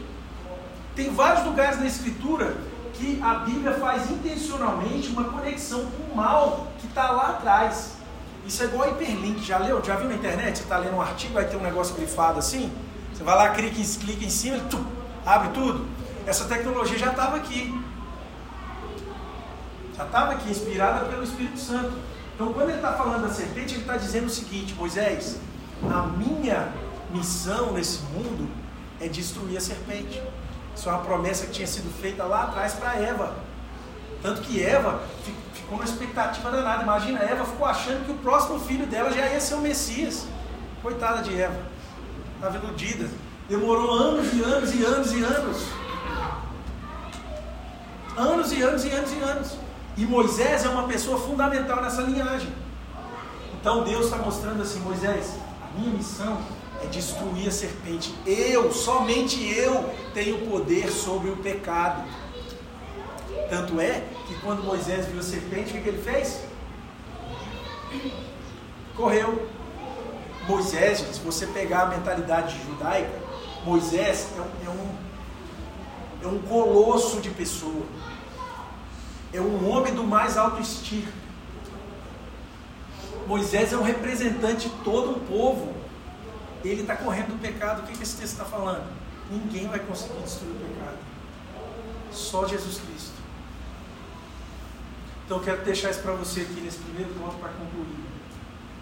Tem 0.95 1.11
vários 1.15 1.45
lugares 1.47 1.79
na 1.79 1.87
Escritura 1.87 2.55
que 2.95 3.19
a 3.23 3.35
Bíblia 3.35 3.73
faz 3.75 4.11
intencionalmente 4.11 5.09
uma 5.09 5.25
conexão 5.25 5.87
com 5.87 6.13
o 6.13 6.17
mal 6.17 6.69
que 6.79 6.87
está 6.87 7.11
lá 7.11 7.31
atrás. 7.31 7.93
Isso 8.47 8.63
é 8.63 8.67
igual 8.67 8.89
a 8.89 8.91
hiperlink. 8.91 9.43
Já 9.43 9.57
leu? 9.57 9.83
Já 9.83 9.97
viu 9.97 10.09
na 10.09 10.15
internet? 10.15 10.59
Você 10.59 10.65
está 10.65 10.77
lendo 10.77 10.97
um 10.97 11.01
artigo, 11.01 11.35
vai 11.35 11.47
ter 11.47 11.57
um 11.57 11.63
negócio 11.63 11.95
grifado 11.95 12.39
assim? 12.39 12.71
Você 13.13 13.25
vai 13.25 13.37
lá, 13.37 13.51
clica, 13.51 13.77
clica 14.01 14.25
em 14.25 14.31
cima, 14.31 14.59
tum, 14.71 14.85
abre 15.25 15.49
tudo. 15.51 15.87
Essa 16.27 16.45
tecnologia 16.45 16.99
já 16.99 17.11
estava 17.11 17.37
aqui. 17.37 17.82
Já 19.97 20.05
estava 20.05 20.33
aqui, 20.33 20.51
inspirada 20.51 21.07
pelo 21.07 21.23
Espírito 21.23 21.59
Santo. 21.59 21.93
Então, 22.35 22.53
quando 22.53 22.71
ele 22.71 22.79
está 22.79 22.93
falando 22.95 23.23
da 23.23 23.29
serpente, 23.29 23.75
ele 23.75 23.83
está 23.83 23.97
dizendo 23.97 24.27
o 24.27 24.31
seguinte: 24.31 24.75
Moisés, 24.75 25.39
a 25.83 26.03
minha 26.07 26.73
missão 27.11 27.73
nesse 27.73 28.01
mundo 28.05 28.49
é 29.01 29.09
destruir 29.09 29.57
a 29.57 29.61
serpente. 29.61 30.23
Isso 30.75 30.89
é 30.89 30.93
uma 30.93 31.03
promessa 31.03 31.47
que 31.47 31.53
tinha 31.53 31.67
sido 31.67 31.93
feita 32.01 32.25
lá 32.25 32.45
atrás 32.45 32.75
para 32.75 32.97
Eva. 32.97 33.35
Tanto 34.23 34.41
que 34.43 34.63
Eva 34.63 35.03
ficou 35.53 35.77
numa 35.79 35.85
expectativa 35.85 36.51
danada. 36.51 36.83
Imagina, 36.83 37.21
Eva 37.21 37.45
ficou 37.45 37.67
achando 37.67 38.07
que 38.07 38.13
o 38.13 38.19
próximo 38.19 38.59
filho 38.61 38.87
dela 38.87 39.11
já 39.13 39.27
ia 39.29 39.41
ser 39.41 39.55
o 39.55 39.61
Messias. 39.61 40.27
Coitada 40.83 41.23
de 41.23 41.41
Eva. 41.41 41.61
Estava 42.37 42.57
iludida. 42.57 43.09
Demorou 43.49 43.91
anos 43.93 44.33
e 44.33 44.43
anos 44.43 44.75
e 44.75 44.85
anos 44.85 45.13
e 45.13 45.23
anos. 45.23 45.67
Anos 48.17 48.53
e 48.53 48.63
anos 48.63 48.85
e 48.85 48.91
anos 48.91 49.13
e 49.13 49.21
anos. 49.21 49.57
E 49.97 50.07
Moisés 50.07 50.65
é 50.65 50.69
uma 50.69 50.89
pessoa 50.89 51.19
fundamental 51.19 51.83
nessa 51.83 52.03
linhagem. 52.03 52.51
Então 53.61 53.85
Deus 53.85 54.07
está 54.07 54.19
mostrando 54.19 54.63
assim: 54.63 54.81
Moisés, 54.81 55.37
a 55.63 55.79
minha 55.79 55.93
missão 55.93 56.39
é 56.83 56.87
destruir 56.87 57.49
a 57.49 57.51
serpente. 57.51 58.15
Eu, 58.27 58.73
somente 58.73 59.43
eu, 59.55 59.91
tenho 60.15 60.47
poder 60.49 60.91
sobre 60.91 61.31
o 61.31 61.37
pecado. 61.37 62.03
Tanto 63.51 63.81
é 63.81 64.03
que 64.27 64.35
quando 64.41 64.65
Moisés 64.65 65.07
viu 65.07 65.21
a 65.21 65.23
serpente, 65.23 65.77
o 65.77 65.83
que, 65.83 65.89
ele 65.89 66.03
fez? 66.03 66.41
Correu. 68.97 69.49
Moisés, 70.49 70.99
se 70.99 71.21
você 71.21 71.47
pegar 71.47 71.83
a 71.83 71.87
mentalidade 71.87 72.57
judaica, 72.65 73.13
Moisés 73.65 74.29
é 74.37 74.41
um, 74.41 74.67
é 74.67 76.27
um, 76.27 76.31
é 76.31 76.35
um 76.35 76.39
colosso 76.41 77.21
de 77.21 77.31
pessoa 77.31 77.83
é 79.33 79.41
um 79.41 79.69
homem 79.69 79.95
do 79.95 80.05
mais 80.05 80.37
alto 80.37 80.61
estir. 80.61 81.09
Moisés 83.27 83.73
é 83.73 83.77
um 83.77 83.83
representante 83.83 84.69
de 84.69 84.75
todo 84.85 85.11
um 85.11 85.21
povo. 85.27 85.73
Ele 86.65 86.83
está 86.83 86.97
correndo 86.97 87.29
do 87.29 87.41
pecado. 87.41 87.83
O 87.83 87.87
que, 87.87 87.97
que 87.97 88.03
esse 88.03 88.17
texto 88.17 88.33
está 88.33 88.45
falando? 88.45 88.85
Ninguém 89.31 89.67
vai 89.69 89.79
conseguir 89.79 90.21
destruir 90.23 90.53
o 90.53 90.59
pecado. 90.59 90.99
Só 92.11 92.47
Jesus 92.47 92.79
Cristo. 92.79 93.23
Então 95.25 95.39
eu 95.39 95.43
quero 95.45 95.65
deixar 95.65 95.91
isso 95.91 96.01
para 96.01 96.13
você 96.13 96.43
aqui 96.43 96.61
nesse 96.61 96.79
primeiro 96.79 97.15
ponto 97.15 97.37
para 97.37 97.49
concluir. 97.51 98.05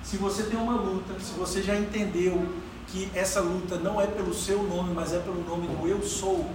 Se 0.03 0.17
você 0.17 0.45
tem 0.45 0.59
uma 0.59 0.75
luta, 0.75 1.19
se 1.21 1.33
você 1.35 1.63
já 1.63 1.77
entendeu 1.77 2.49
que 2.89 3.09
essa 3.15 3.41
luta 3.41 3.77
não 3.77 4.01
é 4.01 4.07
pelo 4.07 4.35
seu 4.35 4.63
nome, 4.63 4.93
mas 4.93 5.13
é 5.13 5.21
pelo 5.21 5.45
nome 5.45 5.69
do 5.69 5.87
eu 5.87 6.03
sou, 6.03 6.51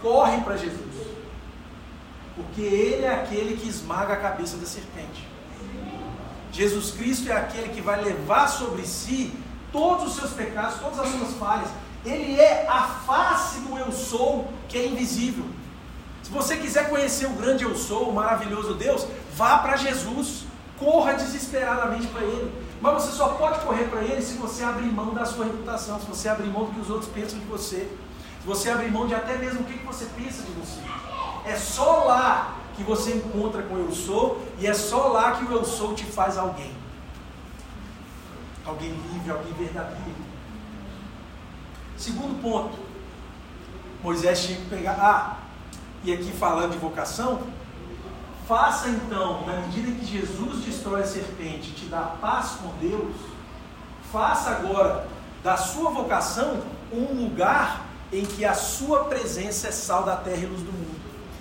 corre 0.00 0.40
para 0.40 0.56
Jesus. 0.56 1.07
Porque 2.38 2.60
Ele 2.62 3.04
é 3.04 3.12
aquele 3.12 3.56
que 3.56 3.68
esmaga 3.68 4.14
a 4.14 4.16
cabeça 4.16 4.56
da 4.56 4.64
serpente. 4.64 5.26
Jesus 6.52 6.92
Cristo 6.92 7.28
é 7.30 7.36
aquele 7.36 7.70
que 7.70 7.80
vai 7.80 8.02
levar 8.02 8.46
sobre 8.46 8.86
si 8.86 9.32
todos 9.72 10.06
os 10.06 10.14
seus 10.14 10.30
pecados, 10.30 10.78
todas 10.78 11.00
as 11.00 11.08
suas 11.08 11.34
falhas. 11.34 11.68
Ele 12.06 12.38
é 12.38 12.64
a 12.68 12.82
face 12.82 13.58
do 13.60 13.76
eu 13.76 13.90
sou 13.90 14.48
que 14.68 14.78
é 14.78 14.86
invisível. 14.86 15.44
Se 16.22 16.30
você 16.30 16.56
quiser 16.56 16.88
conhecer 16.88 17.26
o 17.26 17.30
grande 17.30 17.64
eu 17.64 17.76
sou, 17.76 18.08
o 18.08 18.14
maravilhoso 18.14 18.74
Deus, 18.74 19.04
vá 19.34 19.58
para 19.58 19.76
Jesus. 19.76 20.44
Corra 20.78 21.14
desesperadamente 21.14 22.06
para 22.06 22.22
Ele. 22.22 22.52
Mas 22.80 23.02
você 23.02 23.16
só 23.16 23.30
pode 23.30 23.58
correr 23.64 23.84
para 23.86 24.02
Ele 24.02 24.22
se 24.22 24.34
você 24.34 24.62
abrir 24.62 24.86
mão 24.92 25.12
da 25.12 25.24
sua 25.24 25.46
reputação, 25.46 25.98
se 25.98 26.06
você 26.06 26.28
abrir 26.28 26.46
mão 26.46 26.66
do 26.66 26.72
que 26.72 26.80
os 26.80 26.88
outros 26.88 27.10
pensam 27.10 27.40
de 27.40 27.46
você, 27.46 27.90
se 28.40 28.46
você 28.46 28.70
abrir 28.70 28.92
mão 28.92 29.08
de 29.08 29.14
até 29.14 29.36
mesmo 29.36 29.62
o 29.62 29.64
que 29.64 29.84
você 29.84 30.06
pensa 30.16 30.42
de 30.42 30.52
você. 30.52 30.80
É 31.48 31.56
só 31.56 32.04
lá 32.04 32.58
que 32.76 32.82
você 32.82 33.14
encontra 33.14 33.62
com 33.62 33.78
eu 33.78 33.90
sou 33.90 34.46
e 34.58 34.66
é 34.66 34.74
só 34.74 35.08
lá 35.08 35.32
que 35.32 35.44
o 35.44 35.52
eu 35.52 35.64
sou 35.64 35.94
te 35.94 36.04
faz 36.04 36.36
alguém. 36.36 36.72
Alguém 38.66 38.90
livre, 38.90 39.30
alguém 39.30 39.52
verdadeiro. 39.54 40.28
Segundo 41.96 42.42
ponto, 42.42 42.78
Moisés 44.02 44.44
tinha 44.44 44.58
que 44.58 44.66
pegar. 44.66 44.98
Ah, 45.00 45.36
e 46.04 46.12
aqui 46.12 46.30
falando 46.32 46.72
de 46.72 46.78
vocação, 46.78 47.40
faça 48.46 48.90
então, 48.90 49.46
na 49.46 49.54
medida 49.54 49.90
que 49.90 50.04
Jesus 50.04 50.66
destrói 50.66 51.00
a 51.00 51.06
serpente 51.06 51.70
e 51.70 51.72
te 51.72 51.86
dá 51.86 52.02
paz 52.20 52.58
com 52.62 52.68
Deus, 52.78 53.16
faça 54.12 54.50
agora 54.50 55.08
da 55.42 55.56
sua 55.56 55.90
vocação 55.90 56.62
um 56.92 57.24
lugar 57.24 57.86
em 58.12 58.24
que 58.26 58.44
a 58.44 58.54
sua 58.54 59.04
presença 59.04 59.68
é 59.68 59.72
sal 59.72 60.02
da 60.02 60.16
terra 60.16 60.42
e 60.42 60.46
luz 60.46 60.60
do 60.60 60.72
mundo. 60.72 60.97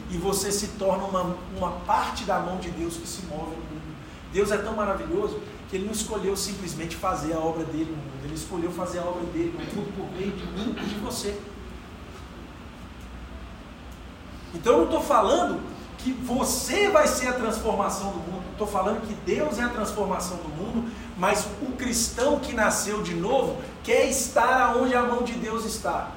E 0.09 0.17
você 0.17 0.51
se 0.51 0.67
torna 0.79 1.03
uma, 1.03 1.35
uma 1.55 1.71
parte 1.85 2.23
da 2.23 2.39
mão 2.39 2.57
de 2.57 2.69
Deus 2.69 2.95
que 2.97 3.07
se 3.07 3.25
move 3.25 3.51
no 3.51 3.57
mundo. 3.57 3.97
Deus 4.31 4.51
é 4.51 4.57
tão 4.57 4.75
maravilhoso 4.75 5.39
que 5.69 5.75
ele 5.75 5.85
não 5.85 5.93
escolheu 5.93 6.35
simplesmente 6.35 6.95
fazer 6.95 7.33
a 7.33 7.39
obra 7.39 7.65
dele 7.65 7.91
no 7.91 7.97
mundo, 7.97 8.23
ele 8.23 8.35
escolheu 8.35 8.71
fazer 8.71 8.99
a 8.99 9.03
obra 9.03 9.23
dele 9.33 9.53
no 9.53 9.75
mundo 9.75 9.93
por 9.97 10.17
meio 10.17 10.31
de 10.31 10.45
mim 10.45 10.75
e 10.81 10.85
de 10.85 10.95
você. 10.95 11.37
Então 14.53 14.73
eu 14.73 14.77
não 14.79 14.85
estou 14.85 15.01
falando 15.01 15.59
que 15.97 16.11
você 16.13 16.89
vai 16.89 17.07
ser 17.07 17.27
a 17.27 17.33
transformação 17.33 18.11
do 18.11 18.19
mundo, 18.19 18.43
estou 18.51 18.67
falando 18.67 19.05
que 19.05 19.13
Deus 19.25 19.59
é 19.59 19.63
a 19.63 19.69
transformação 19.69 20.37
do 20.37 20.49
mundo, 20.49 20.89
mas 21.17 21.45
o 21.61 21.73
cristão 21.73 22.39
que 22.39 22.53
nasceu 22.53 23.01
de 23.01 23.13
novo 23.13 23.57
quer 23.83 24.07
estar 24.07 24.77
onde 24.77 24.95
a 24.95 25.03
mão 25.03 25.23
de 25.23 25.33
Deus 25.33 25.65
está. 25.65 26.11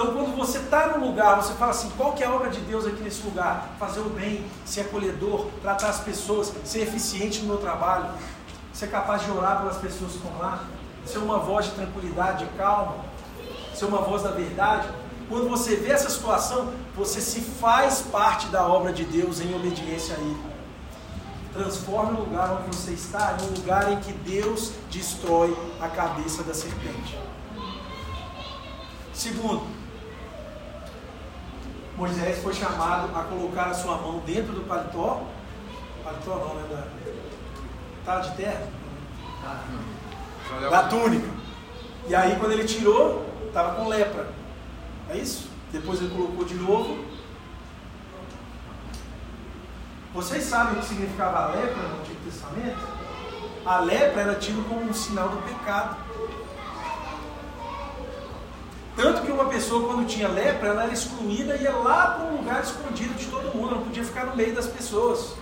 Então, 0.00 0.14
quando 0.14 0.36
você 0.36 0.58
está 0.58 0.96
no 0.96 1.08
lugar, 1.08 1.42
você 1.42 1.54
fala 1.54 1.72
assim: 1.72 1.90
qual 1.96 2.12
que 2.12 2.22
é 2.22 2.26
a 2.28 2.32
obra 2.32 2.50
de 2.50 2.60
Deus 2.60 2.86
aqui 2.86 3.02
nesse 3.02 3.20
lugar? 3.24 3.70
Fazer 3.80 3.98
o 3.98 4.08
bem, 4.08 4.46
ser 4.64 4.82
acolhedor, 4.82 5.48
tratar 5.60 5.88
as 5.88 5.98
pessoas, 5.98 6.52
ser 6.64 6.82
eficiente 6.82 7.40
no 7.40 7.48
meu 7.48 7.56
trabalho, 7.56 8.06
ser 8.72 8.92
capaz 8.92 9.24
de 9.24 9.30
orar 9.32 9.58
pelas 9.58 9.76
pessoas 9.78 10.12
que 10.12 10.18
estão 10.18 10.38
lá, 10.38 10.62
ser 11.04 11.18
uma 11.18 11.40
voz 11.40 11.66
de 11.66 11.72
tranquilidade, 11.72 12.44
de 12.44 12.50
calma, 12.52 12.94
ser 13.74 13.86
uma 13.86 13.98
voz 13.98 14.22
da 14.22 14.30
verdade. 14.30 14.88
Quando 15.28 15.48
você 15.48 15.74
vê 15.74 15.90
essa 15.90 16.08
situação, 16.08 16.72
você 16.94 17.20
se 17.20 17.40
faz 17.40 18.00
parte 18.02 18.46
da 18.50 18.68
obra 18.68 18.92
de 18.92 19.04
Deus 19.04 19.40
em 19.40 19.52
obediência 19.52 20.14
a 20.14 20.20
Ele. 20.20 20.40
Transforme 21.52 22.20
o 22.20 22.20
lugar 22.20 22.52
onde 22.52 22.76
você 22.76 22.92
está 22.92 23.36
em 23.40 23.46
um 23.46 23.58
lugar 23.58 23.92
em 23.92 23.98
que 23.98 24.12
Deus 24.12 24.70
destrói 24.92 25.58
a 25.80 25.88
cabeça 25.88 26.44
da 26.44 26.54
serpente. 26.54 27.18
Segundo, 29.12 29.77
Moisés 31.98 32.40
foi 32.44 32.54
chamado 32.54 33.10
a 33.12 33.24
colocar 33.24 33.64
a 33.64 33.74
sua 33.74 33.96
mão 33.96 34.20
dentro 34.20 34.52
do 34.52 34.60
paletó. 34.60 35.24
Paletó 36.04 36.36
não, 36.36 36.54
né? 36.54 36.68
Da, 36.70 38.12
tá 38.12 38.20
de 38.20 38.36
terra? 38.36 38.68
Da 40.70 40.84
túnica. 40.84 41.28
E 42.06 42.14
aí 42.14 42.36
quando 42.38 42.52
ele 42.52 42.64
tirou, 42.64 43.26
estava 43.48 43.74
com 43.74 43.88
lepra. 43.88 44.28
É 45.10 45.16
isso? 45.16 45.50
Depois 45.72 46.00
ele 46.00 46.14
colocou 46.14 46.44
de 46.44 46.54
novo. 46.54 47.04
Vocês 50.14 50.44
sabem 50.44 50.74
o 50.74 50.76
que 50.76 50.86
significava 50.86 51.38
a 51.38 51.46
lepra 51.48 51.82
no 51.82 51.98
Antigo 51.98 52.20
Testamento? 52.24 52.78
A 53.66 53.80
lepra 53.80 54.22
era 54.22 54.34
tida 54.36 54.62
como 54.68 54.82
um 54.82 54.94
sinal 54.94 55.30
do 55.30 55.38
pecado. 55.38 55.96
Tanto 58.98 59.22
que 59.22 59.30
uma 59.30 59.44
pessoa, 59.44 59.86
quando 59.86 60.08
tinha 60.08 60.26
lepra, 60.26 60.70
ela 60.70 60.82
era 60.82 60.92
excluída 60.92 61.54
e 61.56 61.62
ia 61.62 61.70
lá 61.70 62.10
para 62.10 62.24
um 62.32 62.38
lugar 62.38 62.60
escondido 62.64 63.14
de 63.14 63.26
todo 63.26 63.56
mundo, 63.56 63.76
não 63.76 63.82
podia 63.84 64.02
ficar 64.02 64.26
no 64.26 64.34
meio 64.34 64.52
das 64.52 64.66
pessoas. 64.66 65.36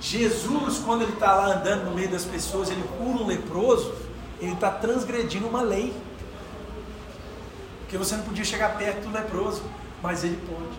Jesus, 0.00 0.78
quando 0.84 1.02
ele 1.02 1.12
está 1.12 1.36
lá 1.36 1.54
andando 1.54 1.84
no 1.84 1.94
meio 1.94 2.08
das 2.08 2.24
pessoas, 2.24 2.68
ele 2.68 2.82
cura 2.98 3.22
um 3.22 3.26
leproso, 3.28 3.94
ele 4.40 4.54
está 4.54 4.72
transgredindo 4.72 5.46
uma 5.46 5.62
lei. 5.62 5.94
Porque 7.82 7.96
você 7.96 8.16
não 8.16 8.24
podia 8.24 8.44
chegar 8.44 8.76
perto 8.76 9.02
do 9.02 9.12
leproso, 9.12 9.62
mas 10.02 10.24
ele 10.24 10.36
pode. 10.48 10.78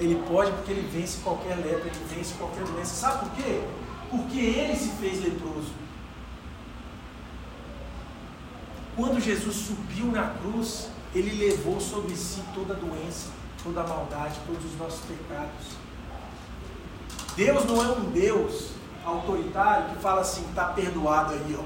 Ele 0.00 0.14
pode 0.26 0.50
porque 0.52 0.72
ele 0.72 0.88
vence 0.90 1.18
qualquer 1.18 1.56
lepra, 1.56 1.90
ele 1.90 2.06
vence 2.16 2.32
qualquer 2.38 2.64
doença. 2.64 2.94
Sabe 2.94 3.18
por 3.18 3.32
quê? 3.32 3.60
Porque 4.08 4.38
ele 4.38 4.74
se 4.74 4.88
fez 4.92 5.22
leproso. 5.22 5.87
Quando 8.98 9.20
Jesus 9.20 9.54
subiu 9.54 10.06
na 10.06 10.30
cruz, 10.30 10.88
ele 11.14 11.46
levou 11.46 11.80
sobre 11.80 12.16
si 12.16 12.42
toda 12.52 12.74
a 12.74 12.76
doença, 12.76 13.28
toda 13.62 13.82
a 13.82 13.86
maldade, 13.86 14.40
todos 14.44 14.64
os 14.64 14.76
nossos 14.76 14.98
pecados. 15.06 15.78
Deus 17.36 17.64
não 17.64 17.80
é 17.80 17.96
um 17.96 18.10
Deus 18.10 18.70
autoritário 19.04 19.90
que 19.90 20.02
fala 20.02 20.22
assim, 20.22 20.44
está 20.48 20.64
perdoado 20.64 21.34
aí, 21.34 21.56
ó. 21.56 21.62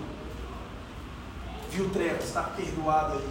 Viu, 1.70 1.88
Trevas, 1.88 2.24
está 2.24 2.42
perdoado 2.42 3.14
aí. 3.14 3.30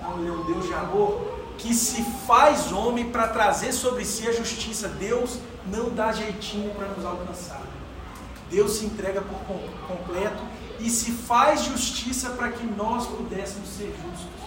Não, 0.00 0.18
ele 0.18 0.28
é 0.28 0.32
um 0.32 0.44
Deus 0.46 0.66
de 0.66 0.72
amor 0.72 1.40
que 1.58 1.74
se 1.74 2.02
faz 2.26 2.72
homem 2.72 3.10
para 3.10 3.28
trazer 3.28 3.74
sobre 3.74 4.02
si 4.02 4.26
a 4.28 4.32
justiça. 4.32 4.88
Deus 4.88 5.38
não 5.66 5.90
dá 5.90 6.10
jeitinho 6.10 6.74
para 6.74 6.88
nos 6.88 7.04
alcançar. 7.04 7.60
Deus 8.50 8.78
se 8.78 8.86
entrega 8.86 9.20
por 9.20 9.36
completo 9.86 10.42
e 10.82 10.88
se 10.88 11.12
faz 11.12 11.64
justiça 11.64 12.30
para 12.30 12.50
que 12.50 12.64
nós 12.64 13.06
pudéssemos 13.06 13.68
ser 13.68 13.94
justos. 14.02 14.40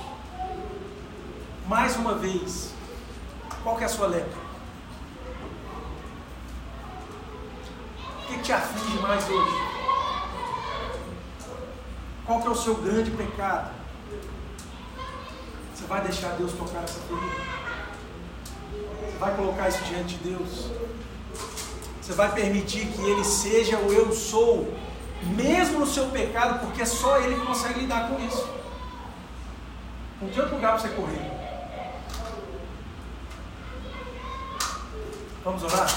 Mais 1.68 1.96
uma 1.96 2.16
vez, 2.16 2.74
qual 3.62 3.78
que 3.78 3.84
é 3.84 3.86
a 3.86 3.90
sua 3.90 4.08
lepra? 4.08 4.42
O 8.24 8.28
que 8.28 8.40
te 8.40 8.52
aflige 8.52 8.98
mais 9.00 9.30
hoje? 9.30 9.74
Qual 12.26 12.42
que 12.42 12.48
é 12.48 12.52
o 12.52 12.56
seu 12.56 12.76
grande 12.76 13.12
pecado? 13.12 13.72
Você 15.74 15.86
vai 15.86 16.02
deixar 16.02 16.30
Deus 16.30 16.52
tocar 16.54 16.84
essa 16.84 17.00
ferida? 17.02 17.54
Você 19.06 19.18
vai 19.20 19.36
colocar 19.36 19.70
isso 19.70 19.84
diante 19.84 20.16
de 20.16 20.30
Deus? 20.30 20.72
Você 22.02 22.14
vai 22.14 22.34
permitir 22.34 22.88
que 22.88 23.02
Ele 23.02 23.24
seja 23.24 23.78
o 23.78 23.94
eu 23.94 24.12
sou 24.14 24.74
mesmo 25.26 25.80
no 25.80 25.88
seu 25.88 26.08
pecado, 26.08 26.60
porque 26.60 26.82
é 26.82 26.86
só 26.86 27.20
Ele 27.20 27.36
que 27.36 27.46
consegue 27.46 27.82
lidar 27.82 28.10
com 28.10 28.20
isso. 28.26 28.48
Não 30.22 30.30
tem 30.30 30.40
outro 30.40 30.56
lugar 30.56 30.74
para 30.74 30.82
você 30.82 30.90
correr. 30.90 31.32
Vamos 35.44 35.64
orar? 35.64 35.88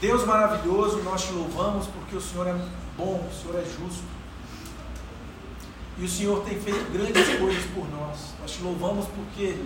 Deus 0.00 0.24
maravilhoso, 0.24 1.00
nós 1.04 1.24
te 1.24 1.32
louvamos 1.32 1.86
porque 1.86 2.16
o 2.16 2.20
Senhor 2.20 2.48
é 2.48 2.54
bom, 2.96 3.24
o 3.24 3.32
Senhor 3.32 3.60
é 3.60 3.64
justo. 3.64 4.02
E 5.96 6.04
o 6.04 6.08
Senhor 6.08 6.42
tem 6.42 6.58
feito 6.58 6.90
grandes 6.90 7.38
coisas 7.38 7.64
por 7.66 7.88
nós. 7.88 8.34
Nós 8.40 8.50
te 8.50 8.62
louvamos 8.62 9.06
porque, 9.06 9.64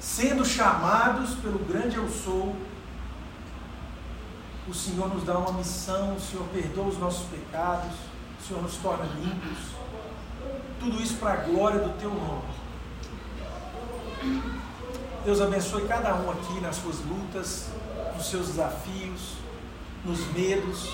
sendo 0.00 0.46
chamados 0.46 1.34
pelo 1.34 1.58
grande 1.58 1.96
Eu 1.96 2.08
Sou, 2.08 2.56
o 4.68 4.74
Senhor 4.74 5.08
nos 5.08 5.22
dá 5.24 5.38
uma 5.38 5.52
missão, 5.52 6.16
o 6.16 6.20
Senhor 6.20 6.44
perdoa 6.48 6.86
os 6.86 6.98
nossos 6.98 7.26
pecados, 7.28 7.92
o 8.40 8.46
Senhor 8.46 8.62
nos 8.62 8.76
torna 8.76 9.04
limpos. 9.04 9.58
Tudo 10.80 11.00
isso 11.00 11.16
para 11.16 11.34
a 11.34 11.36
glória 11.36 11.80
do 11.80 11.98
Teu 11.98 12.10
nome. 12.10 12.42
Deus 15.24 15.40
abençoe 15.40 15.86
cada 15.86 16.14
um 16.14 16.30
aqui 16.30 16.60
nas 16.60 16.76
suas 16.76 16.98
lutas, 17.00 17.68
nos 18.14 18.26
seus 18.28 18.48
desafios, 18.48 19.34
nos 20.04 20.20
medos. 20.32 20.88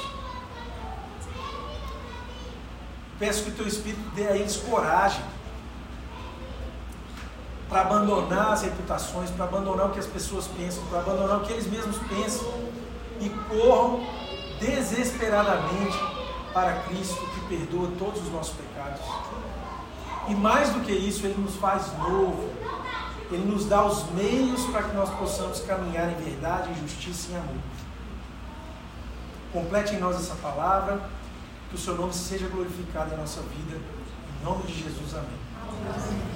Peço 3.18 3.44
que 3.44 3.50
o 3.50 3.54
Teu 3.54 3.66
Espírito 3.66 4.10
dê 4.14 4.26
a 4.26 4.36
eles 4.36 4.56
coragem 4.56 5.24
para 7.68 7.82
abandonar 7.82 8.52
as 8.52 8.62
reputações, 8.62 9.30
para 9.30 9.46
abandonar 9.46 9.86
o 9.86 9.90
que 9.90 9.98
as 9.98 10.06
pessoas 10.06 10.46
pensam, 10.46 10.84
para 10.86 11.00
abandonar 11.00 11.38
o 11.38 11.40
que 11.40 11.52
eles 11.52 11.66
mesmos 11.66 11.96
pensam 12.08 12.46
e 13.22 13.30
corram 13.48 14.04
desesperadamente 14.60 15.98
para 16.52 16.80
Cristo 16.82 17.24
que 17.34 17.40
perdoa 17.56 17.90
todos 17.98 18.22
os 18.22 18.32
nossos 18.32 18.54
pecados. 18.54 19.00
E 20.28 20.34
mais 20.34 20.70
do 20.70 20.80
que 20.80 20.92
isso, 20.92 21.26
Ele 21.26 21.40
nos 21.40 21.56
faz 21.56 21.96
novo. 21.98 22.50
Ele 23.30 23.44
nos 23.44 23.64
dá 23.64 23.84
os 23.84 24.10
meios 24.10 24.64
para 24.66 24.82
que 24.82 24.94
nós 24.94 25.08
possamos 25.10 25.60
caminhar 25.60 26.10
em 26.12 26.22
verdade, 26.22 26.70
em 26.70 26.74
justiça 26.74 27.30
e 27.30 27.34
em 27.34 27.38
amor. 27.38 27.54
Complete 29.52 29.94
em 29.94 29.98
nós 29.98 30.16
essa 30.16 30.34
palavra, 30.36 31.00
que 31.70 31.76
o 31.76 31.78
Seu 31.78 31.96
nome 31.96 32.12
seja 32.12 32.46
glorificado 32.48 33.14
em 33.14 33.16
nossa 33.16 33.40
vida. 33.40 33.80
Em 34.40 34.44
nome 34.44 34.64
de 34.64 34.82
Jesus, 34.82 35.14
amém. 35.14 36.31